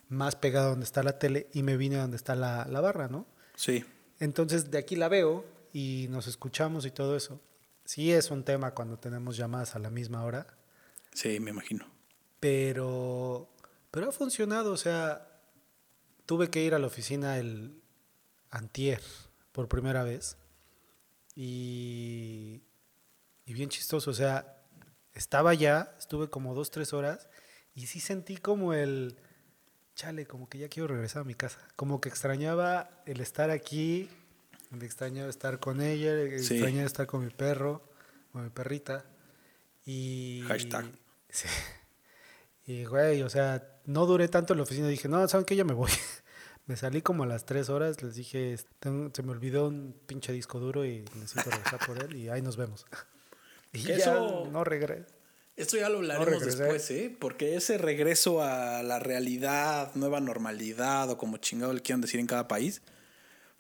[0.08, 3.08] más pegado donde está la tele y me vine a donde está la, la barra,
[3.08, 3.26] ¿no?
[3.56, 3.84] Sí.
[4.18, 7.40] Entonces de aquí la veo y nos escuchamos y todo eso.
[7.84, 10.46] Sí es un tema cuando tenemos llamadas a la misma hora,
[11.12, 11.86] Sí, me imagino.
[12.40, 13.48] pero,
[13.90, 14.72] pero ha funcionado.
[14.72, 15.28] O sea,
[16.26, 17.80] tuve que ir a la oficina el
[18.50, 19.00] antier
[19.52, 20.36] por primera vez
[21.34, 22.62] y,
[23.46, 24.10] y bien chistoso.
[24.10, 24.62] O sea,
[25.14, 27.28] estaba ya, estuve como dos, tres horas
[27.74, 29.16] y sí sentí como el,
[29.94, 31.58] chale, como que ya quiero regresar a mi casa.
[31.76, 34.08] Como que extrañaba el estar aquí,
[34.70, 36.54] me extrañaba estar con ella, Sí.
[36.54, 37.82] extrañaba estar con mi perro,
[38.32, 39.04] con mi perrita.
[39.84, 40.42] Y.
[40.46, 40.86] Hashtag.
[41.32, 41.48] Sí.
[42.64, 44.86] Y, güey, o sea, no duré tanto en la oficina.
[44.86, 45.56] Dije, no, ¿saben qué?
[45.56, 45.90] Ya me voy.
[46.66, 48.00] me salí como a las tres horas.
[48.04, 52.14] Les dije, "Tengo- se me olvidó un pinche disco duro y necesito regresar por él.
[52.14, 52.86] Y ahí nos vemos.
[53.72, 55.06] y ya eso- no regresé.
[55.56, 57.14] Esto ya lo hablaremos después, ¿eh?
[57.18, 62.26] Porque ese regreso a la realidad, nueva normalidad o como chingado le quieran decir en
[62.28, 62.80] cada país,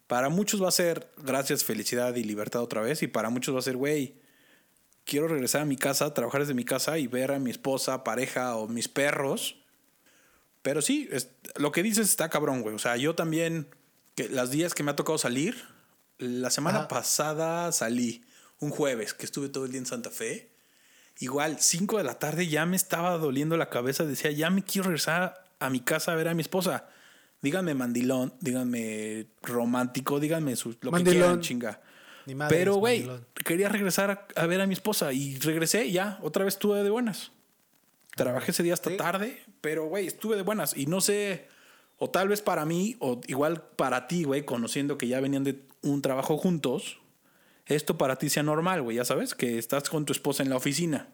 [0.06, 3.02] para muchos va a ser gracias, felicidad y libertad otra vez.
[3.02, 4.14] Y para muchos va a ser, güey,
[5.04, 8.56] quiero regresar a mi casa, trabajar desde mi casa y ver a mi esposa, pareja
[8.56, 9.56] o mis perros.
[10.62, 12.74] Pero sí, es- lo que dices está cabrón, güey.
[12.74, 13.66] O sea, yo también,
[14.14, 15.62] que las días que me ha tocado salir,
[16.18, 16.88] la semana Ajá.
[16.88, 18.24] pasada salí
[18.60, 20.50] un jueves, que estuve todo el día en Santa Fe.
[21.18, 24.04] Igual, 5 de la tarde ya me estaba doliendo la cabeza.
[24.04, 26.86] Decía, ya me quiero regresar a mi casa a ver a mi esposa.
[27.42, 31.18] Díganme mandilón, díganme romántico, díganme su, lo que Mandilón.
[31.20, 31.80] quieran, chinga.
[32.26, 33.08] Ni Pero, güey,
[33.44, 36.90] quería regresar a, a ver a mi esposa y regresé ya, otra vez estuve de
[36.90, 37.32] buenas.
[38.14, 38.96] Trabajé ese día hasta Sí.
[38.96, 40.76] tarde, pero, güey, estuve de buenas.
[40.76, 41.48] Y no sé,
[41.98, 45.62] o tal vez para mí, o igual para ti, güey, conociendo que ya venían de
[45.82, 46.98] un trabajo juntos,
[47.66, 50.56] esto para ti sea normal, güey, ya sabes, que estás con tu esposa en la
[50.56, 51.08] oficina.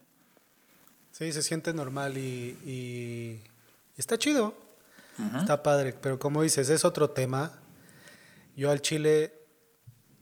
[1.12, 3.40] Sí, se siente normal y, y
[3.96, 4.54] está chido.
[5.36, 7.58] Está padre, pero como dices, es otro tema.
[8.56, 9.32] Yo al Chile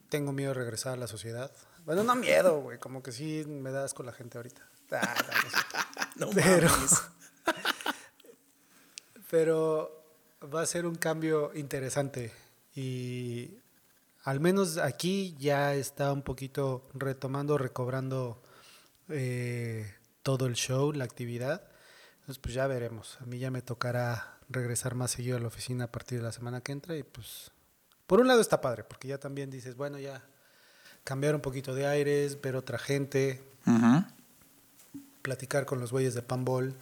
[0.09, 1.53] tengo miedo de regresar a la sociedad.
[1.85, 4.63] Bueno, no miedo, güey, como que sí me das con la gente ahorita.
[4.93, 5.15] Ah,
[6.17, 6.31] no.
[9.31, 10.05] Pero
[10.53, 12.33] va a ser un cambio interesante
[12.75, 13.59] y
[14.23, 18.43] al menos aquí ya está un poquito retomando, recobrando
[19.09, 21.69] eh, todo el show, la actividad.
[22.21, 23.19] Entonces pues ya veremos.
[23.21, 26.33] A mí ya me tocará regresar más seguido a la oficina a partir de la
[26.33, 27.51] semana que entra y pues
[28.07, 30.23] por un lado está padre porque ya también dices, bueno, ya
[31.05, 33.43] cambiar un poquito de aires, ver otra gente,
[35.23, 36.75] platicar con los güeyes de Panball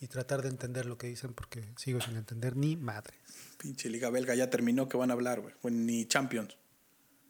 [0.00, 3.14] y tratar de entender lo que dicen porque sigo sin entender ni madre.
[3.58, 5.54] Pinche liga belga ya terminó, que van a hablar, güey?
[5.62, 6.56] Bueno, ni Champions.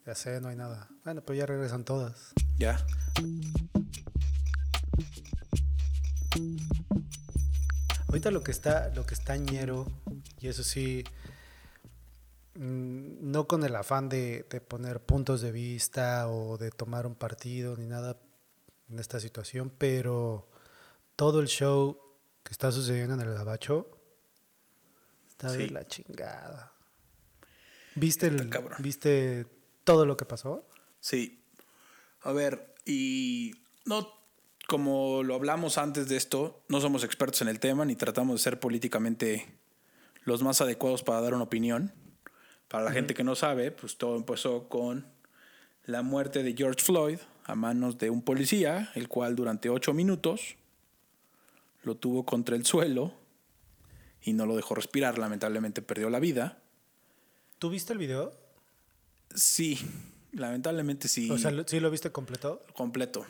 [0.06, 0.88] Ya sé, no hay nada.
[1.04, 2.32] Bueno, pero ya regresan todas.
[2.56, 2.84] Ya.
[8.06, 9.86] Ahorita lo que está, lo que está ñero,
[10.40, 11.04] y eso sí,
[12.54, 17.76] no con el afán de, de poner puntos de vista o de tomar un partido
[17.76, 18.20] ni nada
[18.90, 20.48] en esta situación, pero
[21.16, 22.00] todo el show
[22.42, 23.88] que está sucediendo en el Gabacho
[25.28, 25.72] está de Sí.
[25.72, 26.72] la chingada.
[27.94, 28.50] ¿Viste, el.
[28.78, 29.46] ¿Viste
[29.84, 30.66] todo lo que pasó?
[31.00, 31.42] Sí.
[32.22, 34.08] A ver, y no,
[34.68, 38.42] como lo hablamos antes de esto, no somos expertos en el tema ni tratamos de
[38.42, 39.58] ser políticamente
[40.24, 41.92] los más adecuados para dar una opinión.
[42.70, 45.04] Para la gente que no sabe, pues todo empezó con
[45.87, 50.54] la muerte de George Floyd a manos de un policía, el cual durante ocho minutos
[51.83, 53.12] lo tuvo contra el suelo
[54.22, 55.18] y no lo dejó respirar.
[55.18, 56.59] Lamentablemente perdió la vida.
[57.59, 58.33] ¿Tú viste el video?
[59.35, 59.78] Sí,
[60.33, 61.28] lamentablemente sí.
[61.30, 62.64] O sea, ¿lo- ¿sí lo viste completo?
[62.74, 63.26] completo.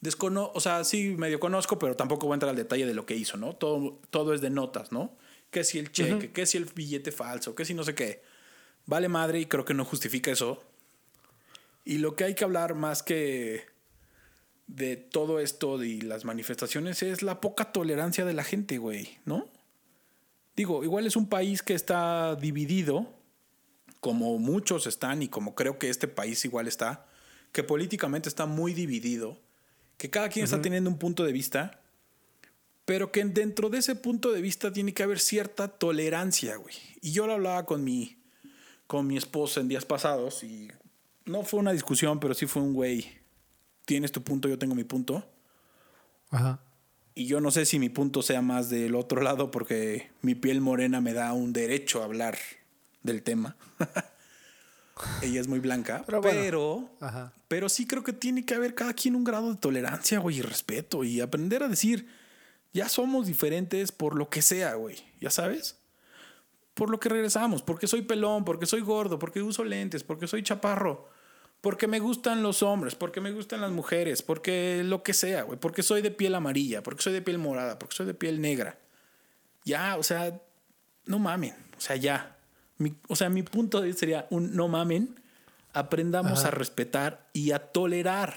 [0.00, 3.06] Descono o sea, sí, medio conozco, pero tampoco voy a entrar al detalle de lo
[3.06, 3.54] que hizo, ¿no?
[3.56, 5.16] Todo, todo es de notas, ¿no?
[5.50, 8.22] Que si el cheque, que si el billete falso, que si no sé qué.
[8.86, 10.62] Vale madre y creo que no justifica eso.
[11.84, 13.64] Y lo que hay que hablar más que
[14.66, 19.48] de todo esto y las manifestaciones es la poca tolerancia de la gente, güey, ¿no?
[20.56, 23.12] Digo, igual es un país que está dividido,
[24.00, 27.06] como muchos están y como creo que este país igual está,
[27.52, 29.38] que políticamente está muy dividido,
[29.98, 31.80] que cada quien está teniendo un punto de vista,
[32.84, 36.74] pero que dentro de ese punto de vista tiene que haber cierta tolerancia, güey.
[37.00, 38.16] Y yo lo hablaba con mi,
[38.86, 40.70] con mi esposa en días pasados y
[41.24, 43.18] no fue una discusión, pero sí fue un güey,
[43.84, 45.24] tienes tu punto, yo tengo mi punto.
[46.30, 46.60] Ajá.
[47.14, 50.60] Y yo no sé si mi punto sea más del otro lado porque mi piel
[50.60, 52.36] morena me da un derecho a hablar
[53.02, 53.56] del tema.
[55.22, 56.90] Ella es muy blanca, Pero pero, bueno.
[57.00, 57.32] Ajá.
[57.48, 60.42] pero sí creo que tiene que haber cada quien un grado de tolerancia, güey, y
[60.42, 62.06] respeto y aprender a decir,
[62.72, 65.75] ya somos diferentes por lo que sea, güey, ya sabes.
[66.76, 70.42] Por lo que regresamos, porque soy pelón, porque soy gordo, porque uso lentes, porque soy
[70.44, 71.08] chaparro,
[71.62, 75.58] porque me gustan los hombres, porque me gustan las mujeres, porque lo que sea, güey,
[75.58, 78.78] porque soy de piel amarilla, porque soy de piel morada, porque soy de piel negra.
[79.64, 80.38] Ya, o sea,
[81.06, 82.36] no mamen, o sea, ya.
[82.78, 85.18] Mi- o sea, mi punto sería un no mamen,
[85.72, 86.48] aprendamos Ajá.
[86.48, 88.34] a respetar y a tolerar.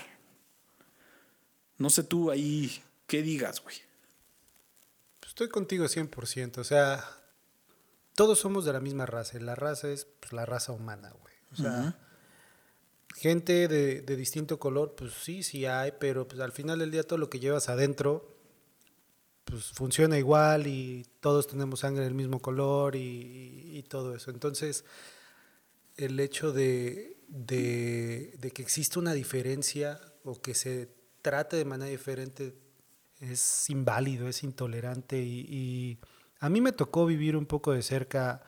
[1.77, 3.75] No sé tú ahí qué digas, güey.
[5.27, 6.57] Estoy contigo 100%.
[6.61, 7.03] O sea,
[8.19, 9.37] todos somos de la misma raza.
[9.37, 11.33] Y la raza es pues, la raza humana, güey.
[11.53, 11.97] O sea,
[13.15, 17.03] gente de, de distinto color, pues sí, sí hay, pero pues al final del día
[17.03, 18.35] todo lo que llevas adentro,
[19.45, 24.31] pues funciona igual y todos tenemos sangre del mismo color y, y todo eso.
[24.31, 24.83] Entonces,
[25.95, 31.89] el hecho de, de, de que exista una diferencia o que se trate de manera
[31.89, 32.53] diferente
[33.21, 35.99] es inválido, es intolerante y, y
[36.39, 38.43] a mí me tocó vivir un poco de cerca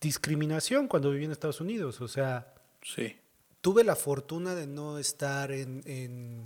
[0.00, 3.16] discriminación cuando viví en Estados Unidos, o sea, Sí.
[3.60, 6.42] tuve la fortuna de no estar en, en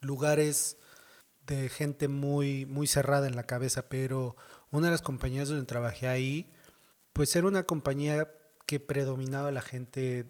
[0.00, 0.76] lugares
[1.46, 4.36] de gente muy, muy cerrada en la cabeza, pero
[4.70, 6.52] una de las compañías donde trabajé ahí,
[7.12, 8.30] pues era una compañía
[8.66, 10.26] que predominaba la gente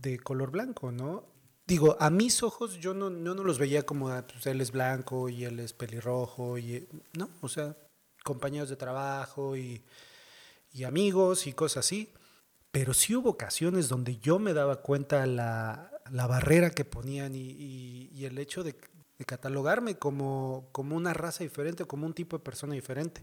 [0.00, 1.24] de color blanco, ¿no?
[1.66, 5.28] Digo, a mis ojos yo no, no los veía como, ah, pues él es blanco
[5.28, 7.76] y él es pelirrojo, y, no, o sea,
[8.26, 9.82] compañeros de trabajo y,
[10.74, 12.12] y amigos y cosas así.
[12.70, 17.38] Pero sí hubo ocasiones donde yo me daba cuenta la, la barrera que ponían y,
[17.40, 18.74] y- y el hecho de,
[19.18, 23.22] de catalogarme como, como una raza diferente, como un tipo de persona diferente.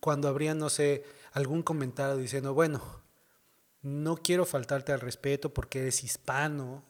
[0.00, 2.82] Cuando habrían, no sé, algún comentario diciendo, bueno,
[3.82, 6.82] no quiero faltarte al respeto porque eres hispano,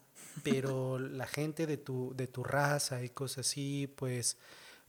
[0.42, 4.36] pero la gente de tu, de tu raza y cosas así, pues,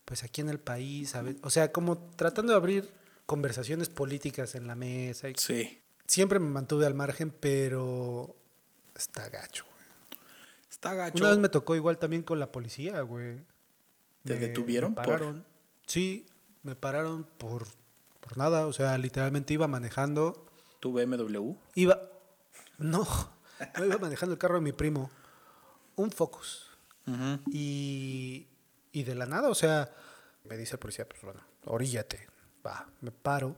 [0.09, 1.35] pues aquí en el país, ¿sabes?
[1.43, 2.91] O sea, como tratando de abrir
[3.27, 5.79] conversaciones políticas en la mesa y Sí.
[6.07, 8.35] siempre me mantuve al margen, pero
[8.95, 10.19] está gacho, güey.
[10.67, 11.19] Está gacho.
[11.23, 13.37] Una vez me tocó igual también con la policía, güey.
[14.23, 15.45] ¿Te Me- detuvieron Me por- pararon.
[15.85, 16.25] Sí,
[16.63, 17.67] me pararon por,
[18.19, 18.65] por nada.
[18.65, 20.43] O sea, literalmente iba manejando.
[20.79, 21.53] ¿Tu BMW?
[21.75, 22.01] Iba.
[22.79, 23.05] No,
[23.77, 25.11] no iba manejando el carro de mi primo.
[25.95, 26.65] Un Focus.
[27.05, 27.41] Ujú.
[27.51, 28.47] Y,
[28.91, 29.93] y de la nada, o sea,
[30.45, 32.27] me dice el policía, pues bueno, oríllate.
[32.65, 33.55] Va, me paro.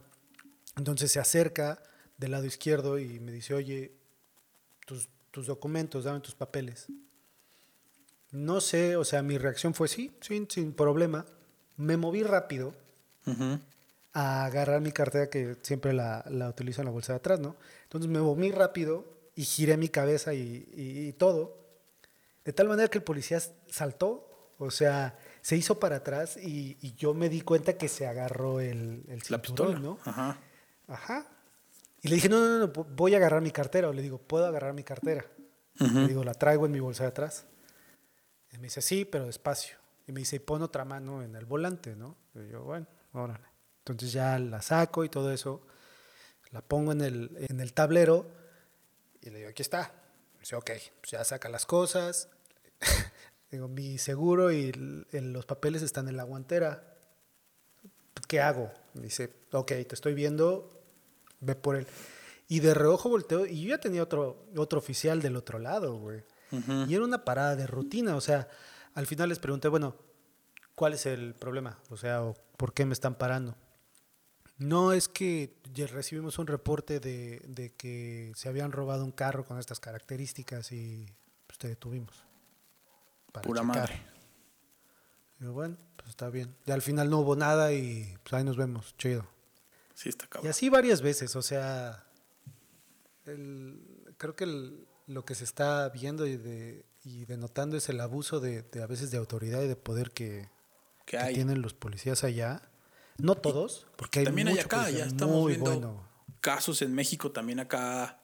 [0.77, 1.81] Entonces se acerca
[2.17, 3.91] del lado izquierdo y me dice, oye,
[4.85, 6.87] tus, tus documentos, dame tus papeles.
[8.31, 11.25] No sé, o sea, mi reacción fue sí, sin, sin problema.
[11.77, 12.73] Me moví rápido
[13.25, 13.59] Ujú.
[14.13, 17.55] a agarrar mi cartera que siempre la, la utilizo en la bolsa de atrás, ¿no?
[17.83, 21.57] Entonces me moví rápido y giré mi cabeza y, y- y todo.
[22.45, 24.30] De tal manera que el policía saltó,
[24.63, 28.59] o sea, se hizo para atrás y, y yo me di cuenta que se agarró
[28.59, 29.79] el, el La cinturón, pistola.
[29.79, 29.99] ¿no?
[30.05, 30.37] Ajá.
[30.87, 31.25] Ajá.
[32.01, 33.89] Y le dije, no, no, no, vo- voy a agarrar mi cartera.
[33.89, 35.25] O le digo, ¿puedo agarrar mi cartera?
[35.79, 37.45] Le digo, la traigo en mi bolsa de atrás.
[38.51, 39.77] Y me dice, sí, pero despacio.
[40.07, 42.15] Y me dice, y pon otra mano en el volante, ¿no?
[42.35, 43.45] Y yo, bueno, órale.
[43.79, 45.65] Entonces ya la saco y todo eso.
[46.51, 48.29] La pongo en el, en el tablero
[49.21, 49.91] y le digo, aquí está.
[50.39, 52.27] Dice, ok, pues ya saca las cosas.
[53.51, 56.87] Digo, mi seguro y el- el- los papeles están en la guantera.
[58.27, 58.71] ¿Qué hago?
[58.93, 60.69] Me dice, ok, te estoy viendo,
[61.39, 61.87] ve por él.
[62.47, 66.23] Y de reojo volteo y yo ya tenía otro, otro oficial del otro lado, güey.
[66.89, 68.47] Y era una parada de rutina, o sea,
[68.93, 69.95] al final les pregunté, bueno,
[70.75, 71.79] ¿cuál es el problema?
[71.89, 73.55] O sea, ¿o ¿por qué me están parando?
[74.57, 79.45] No es que ya recibimos un reporte de, de que se habían robado un carro
[79.45, 81.05] con estas características y
[81.47, 82.25] pues te detuvimos.
[83.31, 83.75] Para Pura checar".
[83.77, 84.01] madre.
[85.39, 86.55] Y yo, bueno, pues está bien.
[86.65, 89.27] Y al final no hubo nada y pues ahí nos vemos, chido.
[89.93, 90.49] Sí, está Y cabrón.
[90.51, 92.05] así varias veces, o sea,
[93.25, 97.99] el- creo que el- lo que se está viendo y, de, y denotando es el
[97.99, 100.49] abuso de, de a veces de autoridad y de poder que,
[101.05, 102.61] ¿Qué que tienen los policías allá.
[103.17, 106.07] No todos, porque hay También hay acá, ya estamos viendo bueno.
[106.39, 108.19] casos en México también acá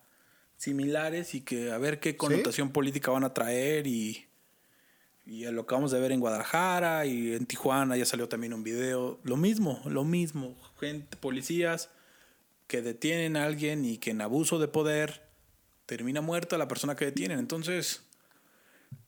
[0.56, 4.27] similares y que a ver qué connotación política van a traer y,
[5.28, 8.63] y lo que vamos de ver en Guadalajara y en Tijuana ya salió también un
[8.63, 9.20] video.
[9.24, 10.56] Lo mismo, lo mismo.
[10.80, 11.90] Gente, policías
[12.68, 15.28] que detienen a alguien y que en abuso de poder
[15.86, 17.40] termina muerta la persona que detienen.
[17.40, 18.04] Entonces,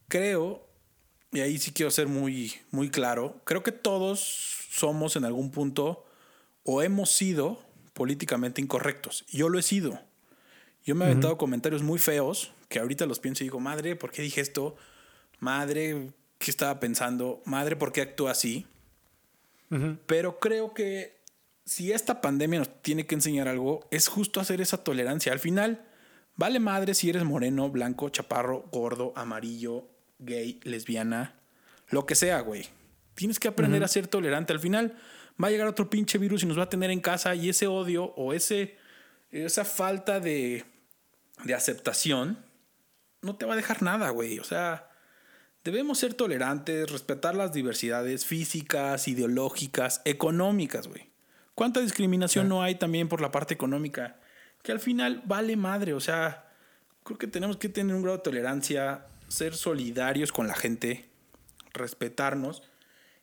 [0.10, 0.68] creo,
[1.32, 4.20] y ahí sí quiero ser muy, muy claro, creo que todos
[4.70, 6.06] somos en algún punto
[6.64, 9.26] o hemos sido políticamente incorrectos.
[9.30, 10.02] Yo lo he sido.
[10.86, 14.12] Yo me he aventado comentarios muy feos que ahorita los pienso y digo, madre, ¿por
[14.12, 14.76] qué dije esto?
[15.40, 17.44] Madre, ¿qué estaba pensando?
[17.46, 18.66] Madre, ¿por qué actúa así?
[20.08, 21.22] Pero creo que
[21.64, 25.32] si esta pandemia nos tiene que enseñar algo, es justo hacer esa tolerancia.
[25.32, 25.86] Al final,
[26.36, 29.88] vale madre si eres moreno, blanco, chaparro, gordo, amarillo,
[30.18, 31.36] gay, lesbiana,
[31.90, 32.66] lo que sea, güey.
[33.14, 34.54] Tienes que aprender a ser tolerante.
[34.54, 34.98] Al final
[35.42, 37.68] va a llegar otro pinche virus y nos va a tener en casa y ese
[37.68, 38.78] odio o ese,
[39.30, 40.66] esa falta de,
[41.44, 42.44] de aceptación
[43.22, 44.40] no te va a dejar nada, güey.
[44.40, 44.89] O sea,
[45.72, 51.10] debemos ser tolerantes, respetar las diversidades físicas, ideológicas, económicas, güey.
[51.56, 54.20] ¿Cuánta discriminación no hay también por la parte económica?
[54.64, 56.50] Que al final vale madre, o sea,
[57.10, 61.06] Creo que tenemos que tener un grado de tolerancia, ser solidarios con la gente,
[61.74, 62.62] respetarnos.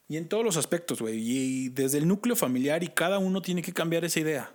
[0.09, 1.19] Y en todos los aspectos, güey.
[1.19, 4.53] Y desde el núcleo familiar y cada uno tiene que cambiar esa idea.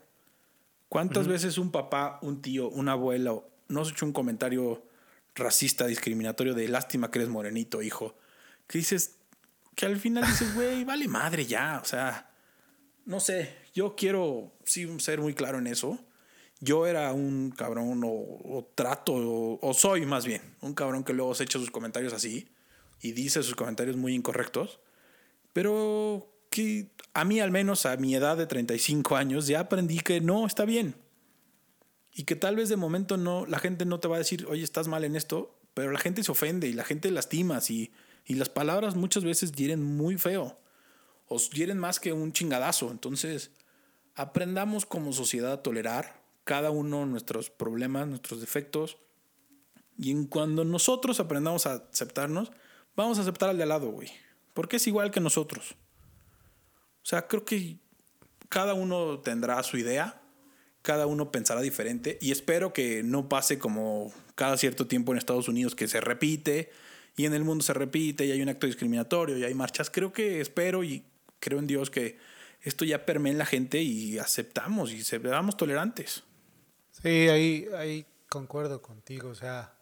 [0.90, 4.84] ¿Cuántas veces un papá, un tío, un abuelo nos ha hecho un comentario
[5.36, 8.16] racista, discriminatorio de lástima que eres morenito, hijo?
[8.68, 9.18] Que dices,
[9.76, 11.80] que al final dices, güey, vale madre ya.
[11.82, 12.32] O sea,
[13.06, 16.00] no sé, yo quiero sí ser muy claro en eso.
[16.60, 21.34] Yo era un cabrón o, trato, o, o, soy más bien, un cabrón que luego
[21.34, 22.48] se echa sus comentarios así
[23.02, 24.80] y dice sus comentarios muy incorrectos,
[25.54, 30.22] pero que a mí al menos a mi edad de 35 años ya aprendí que
[30.22, 30.96] no está bien.
[32.14, 34.64] Y que tal vez de momento no, la gente no te va a decir, oye,
[34.64, 37.92] estás mal en esto, pero la gente se ofende y la gente lastima y,
[38.26, 40.58] y las palabras muchas veces hieren muy feo
[41.28, 42.92] o hieren más que un chingadazo.
[42.92, 43.52] Entonces,
[44.16, 48.98] aprendamos como sociedad a tolerar cada uno nuestros problemas, nuestros defectos.
[49.98, 52.52] Y en cuando nosotros aprendamos a aceptarnos,
[52.96, 54.12] vamos a aceptar al de al lado, güey.
[54.54, 55.76] Porque es igual que nosotros.
[57.04, 57.78] O sea, creo que
[58.50, 60.22] cada uno tendrá su idea,
[60.82, 65.48] cada uno pensará diferente y espero que no pase como cada cierto tiempo en Estados
[65.48, 66.72] Unidos que se repite
[67.16, 69.90] y en el mundo se repite y hay un acto discriminatorio y hay marchas.
[69.90, 71.04] Creo que espero y
[71.40, 72.18] creo en Dios que
[72.62, 76.24] esto ya permee en la gente y aceptamos y seamos tolerantes.
[76.92, 79.30] Sí, ahí, ahí concuerdo contigo.
[79.30, 79.74] O sea,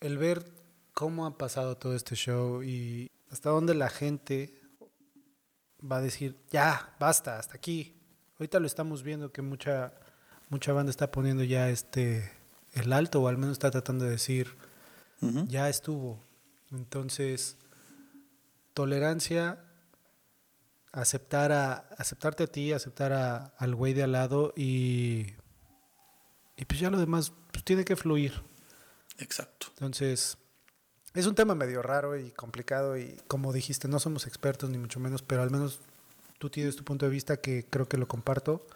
[0.00, 0.44] el ver
[0.92, 4.60] cómo ha pasado todo este show y hasta dónde la gente
[5.80, 7.95] va a decir, ya, basta, hasta aquí.
[8.38, 9.92] Ahorita lo estamos viendo que mucha,
[10.50, 12.30] mucha banda está poniendo ya este
[12.74, 14.54] el alto, o al menos está tratando de decir,
[15.48, 16.22] ya estuvo.
[16.70, 17.56] Entonces,
[18.74, 19.64] tolerancia,
[20.92, 25.32] aceptar a, aceptarte a ti, aceptar a, al güey de al lado y,
[26.56, 28.42] y pues ya lo demás pues tiene que fluir.
[29.18, 29.68] Exacto.
[29.70, 30.36] Entonces,
[31.14, 35.00] es un tema medio raro y complicado y como dijiste, no somos expertos ni mucho
[35.00, 35.80] menos, pero al menos
[36.38, 38.66] tú tienes tu punto de vista que creo que lo comparto.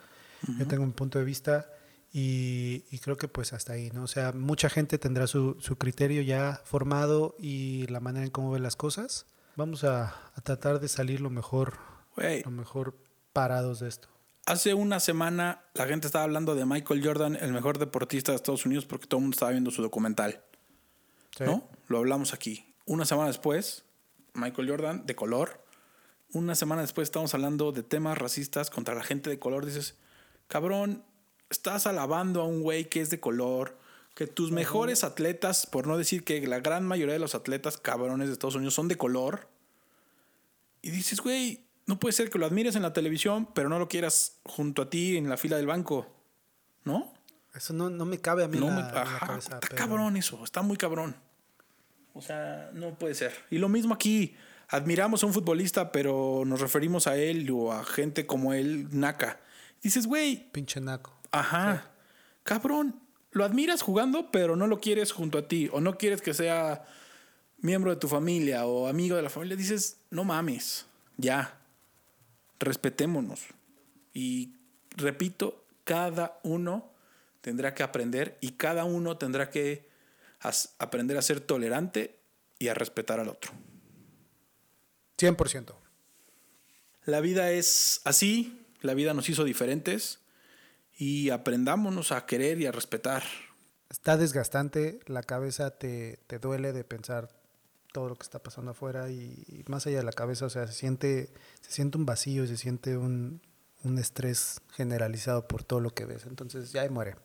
[0.59, 1.71] Yo tengo un punto de vista
[2.13, 4.05] y, y, creo que pues hasta ahí, ¿no?
[4.05, 8.51] O sea, mucha gente tendrá su, su criterio ya formado y la manera en cómo
[8.51, 9.27] ve las cosas.
[9.57, 11.75] Vamos a, a tratar de salir lo mejor,
[12.17, 12.43] Wey.
[12.43, 12.97] lo mejor
[13.33, 14.09] parados de esto.
[14.47, 18.65] Hace una semana la gente estaba hablando de Michael Jordan, el mejor deportista de Estados
[18.65, 20.43] Unidos, porque todo el mundo estaba viendo su documental.
[21.37, 21.45] Sí.
[21.45, 21.69] ¿No?
[21.87, 22.75] Lo hablamos aquí.
[22.87, 23.85] Una semana después,
[24.35, 25.65] Michael Jordan, de color.
[26.33, 29.66] Una semana después estamos hablando de temas racistas contra la gente de color.
[29.66, 29.97] Dices,
[30.49, 31.03] cabrón,
[31.51, 33.76] estás alabando a un güey que es de color,
[34.14, 38.28] que tus mejores atletas, por no decir que la gran mayoría de los atletas cabrones
[38.28, 39.49] de Estados Unidos son de color.
[40.83, 43.89] Y dices, güey, no puede ser que lo admires en la televisión, pero no lo
[43.89, 46.07] quieras junto a ti en la fila del banco.
[46.85, 47.12] ¿No?
[47.55, 49.55] Eso no, no me cabe a mí No la, me- en la ajá, cabeza.
[49.55, 51.16] está pero- cabrón eso, está muy cabrón.
[52.14, 53.33] O sea, no puede ser.
[53.51, 54.35] Y lo mismo aquí,
[54.71, 59.41] admiramos a un futbolista, pero nos referimos a él o a gente como él, naca.
[59.83, 61.12] Dices, güey, Pinche naco.
[61.33, 61.91] ajá,
[62.45, 63.01] cabrón,
[63.33, 66.85] lo admiras jugando, pero no lo quieres junto a ti, o no quieres que sea
[67.59, 69.57] miembro de tu familia o amigo de la familia.
[69.57, 71.59] Dices, no mames, ya,
[72.59, 73.41] respetémonos.
[74.12, 74.55] Y
[74.97, 76.93] repito, cada uno
[77.41, 79.89] tendrá que aprender y cada uno tendrá que
[80.79, 82.16] aprender a ser tolerante
[82.59, 83.53] y a respetar al otro.
[85.21, 85.75] 100%.
[87.05, 90.21] La vida es así, la vida nos hizo diferentes
[90.97, 93.23] y aprendámonos a querer y a respetar.
[93.91, 97.29] Está desgastante, la cabeza te, te duele de pensar
[97.93, 100.66] todo lo que está pasando afuera y, y más allá de la cabeza, o sea,
[100.66, 103.41] se siente, se siente un vacío, se siente un,
[103.83, 106.27] un estrés generalizado por todo lo que ves.
[106.27, 107.16] Entonces ya ahí muere.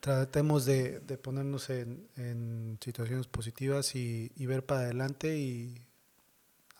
[0.00, 5.86] Tratemos de, de ponernos en, en situaciones positivas y, y ver para adelante y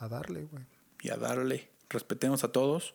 [0.05, 0.65] a darle, güey.
[1.03, 1.71] y a darle.
[1.89, 2.95] Respetemos a todos,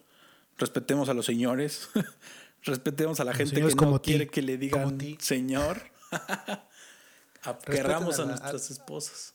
[0.58, 1.90] respetemos a los señores,
[2.64, 5.82] respetemos a la gente que no quiere que le digan señor.
[7.66, 9.34] Querramos a, a nuestras esposas.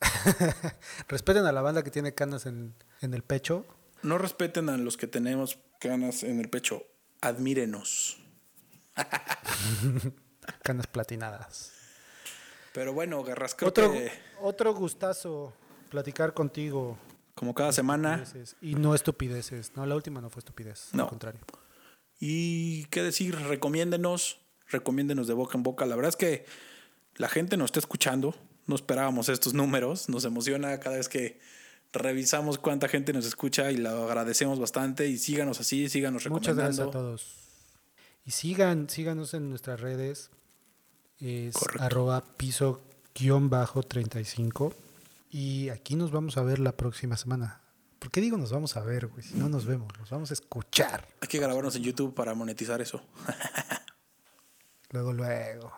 [1.08, 3.66] Respeten a la banda que tiene canas en, en el pecho.
[4.02, 6.86] No respeten a los que tenemos canas en el pecho.
[7.20, 8.18] Admírenos.
[10.62, 11.72] Canas platinadas.
[12.72, 15.52] Pero bueno, Garras, creo Otro, que otro gustazo
[15.88, 16.98] platicar contigo.
[17.34, 18.24] como cada semana.
[18.60, 19.72] Y no estupideces.
[19.76, 20.88] No, la última no fue estupidez.
[20.92, 21.04] No.
[21.04, 21.40] Al contrario.
[22.18, 25.86] Y qué decir, recomiéndenos, recomiéndenos de boca en boca.
[25.86, 26.46] La verdad es que
[27.14, 28.34] la gente nos está escuchando.
[28.66, 30.08] No esperábamos estos números.
[30.08, 31.38] Nos emociona cada vez que
[31.92, 35.06] revisamos cuánta gente nos escucha y lo agradecemos bastante.
[35.06, 36.82] Y síganos así, síganos Muchas recomendando.
[36.82, 37.36] gracias a todos.
[38.26, 40.30] Y sigan, síganos en nuestras redes.
[41.20, 41.84] Es Correcto.
[41.84, 42.82] arroba piso
[43.14, 44.74] guion bajo 35.
[45.30, 47.60] Y aquí nos vamos a ver la próxima semana.
[47.98, 49.22] ¿Por qué digo nos vamos a ver, güey?
[49.22, 51.06] Si no nos vemos, nos vamos a escuchar.
[51.20, 53.02] Hay que grabarnos en YouTube para monetizar eso.
[54.90, 55.72] Luego, luego.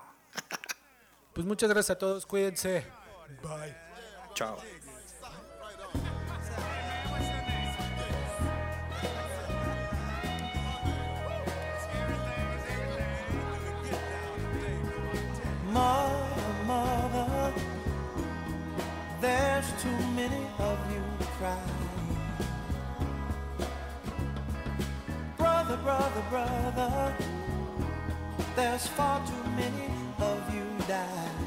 [1.32, 2.86] Pues muchas gracias a todos, cuídense.
[3.42, 3.74] Bye.
[4.34, 4.56] Chao.
[15.72, 16.09] Mother,
[25.82, 27.14] brother, brother,
[28.56, 31.46] there's far too many of you dying.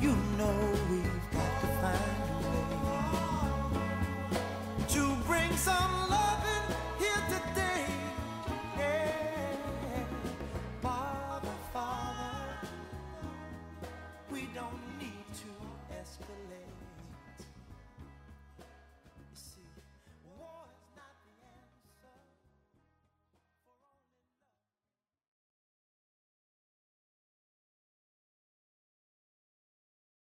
[0.00, 2.66] You know we've got to find a way
[4.88, 6.05] to bring some.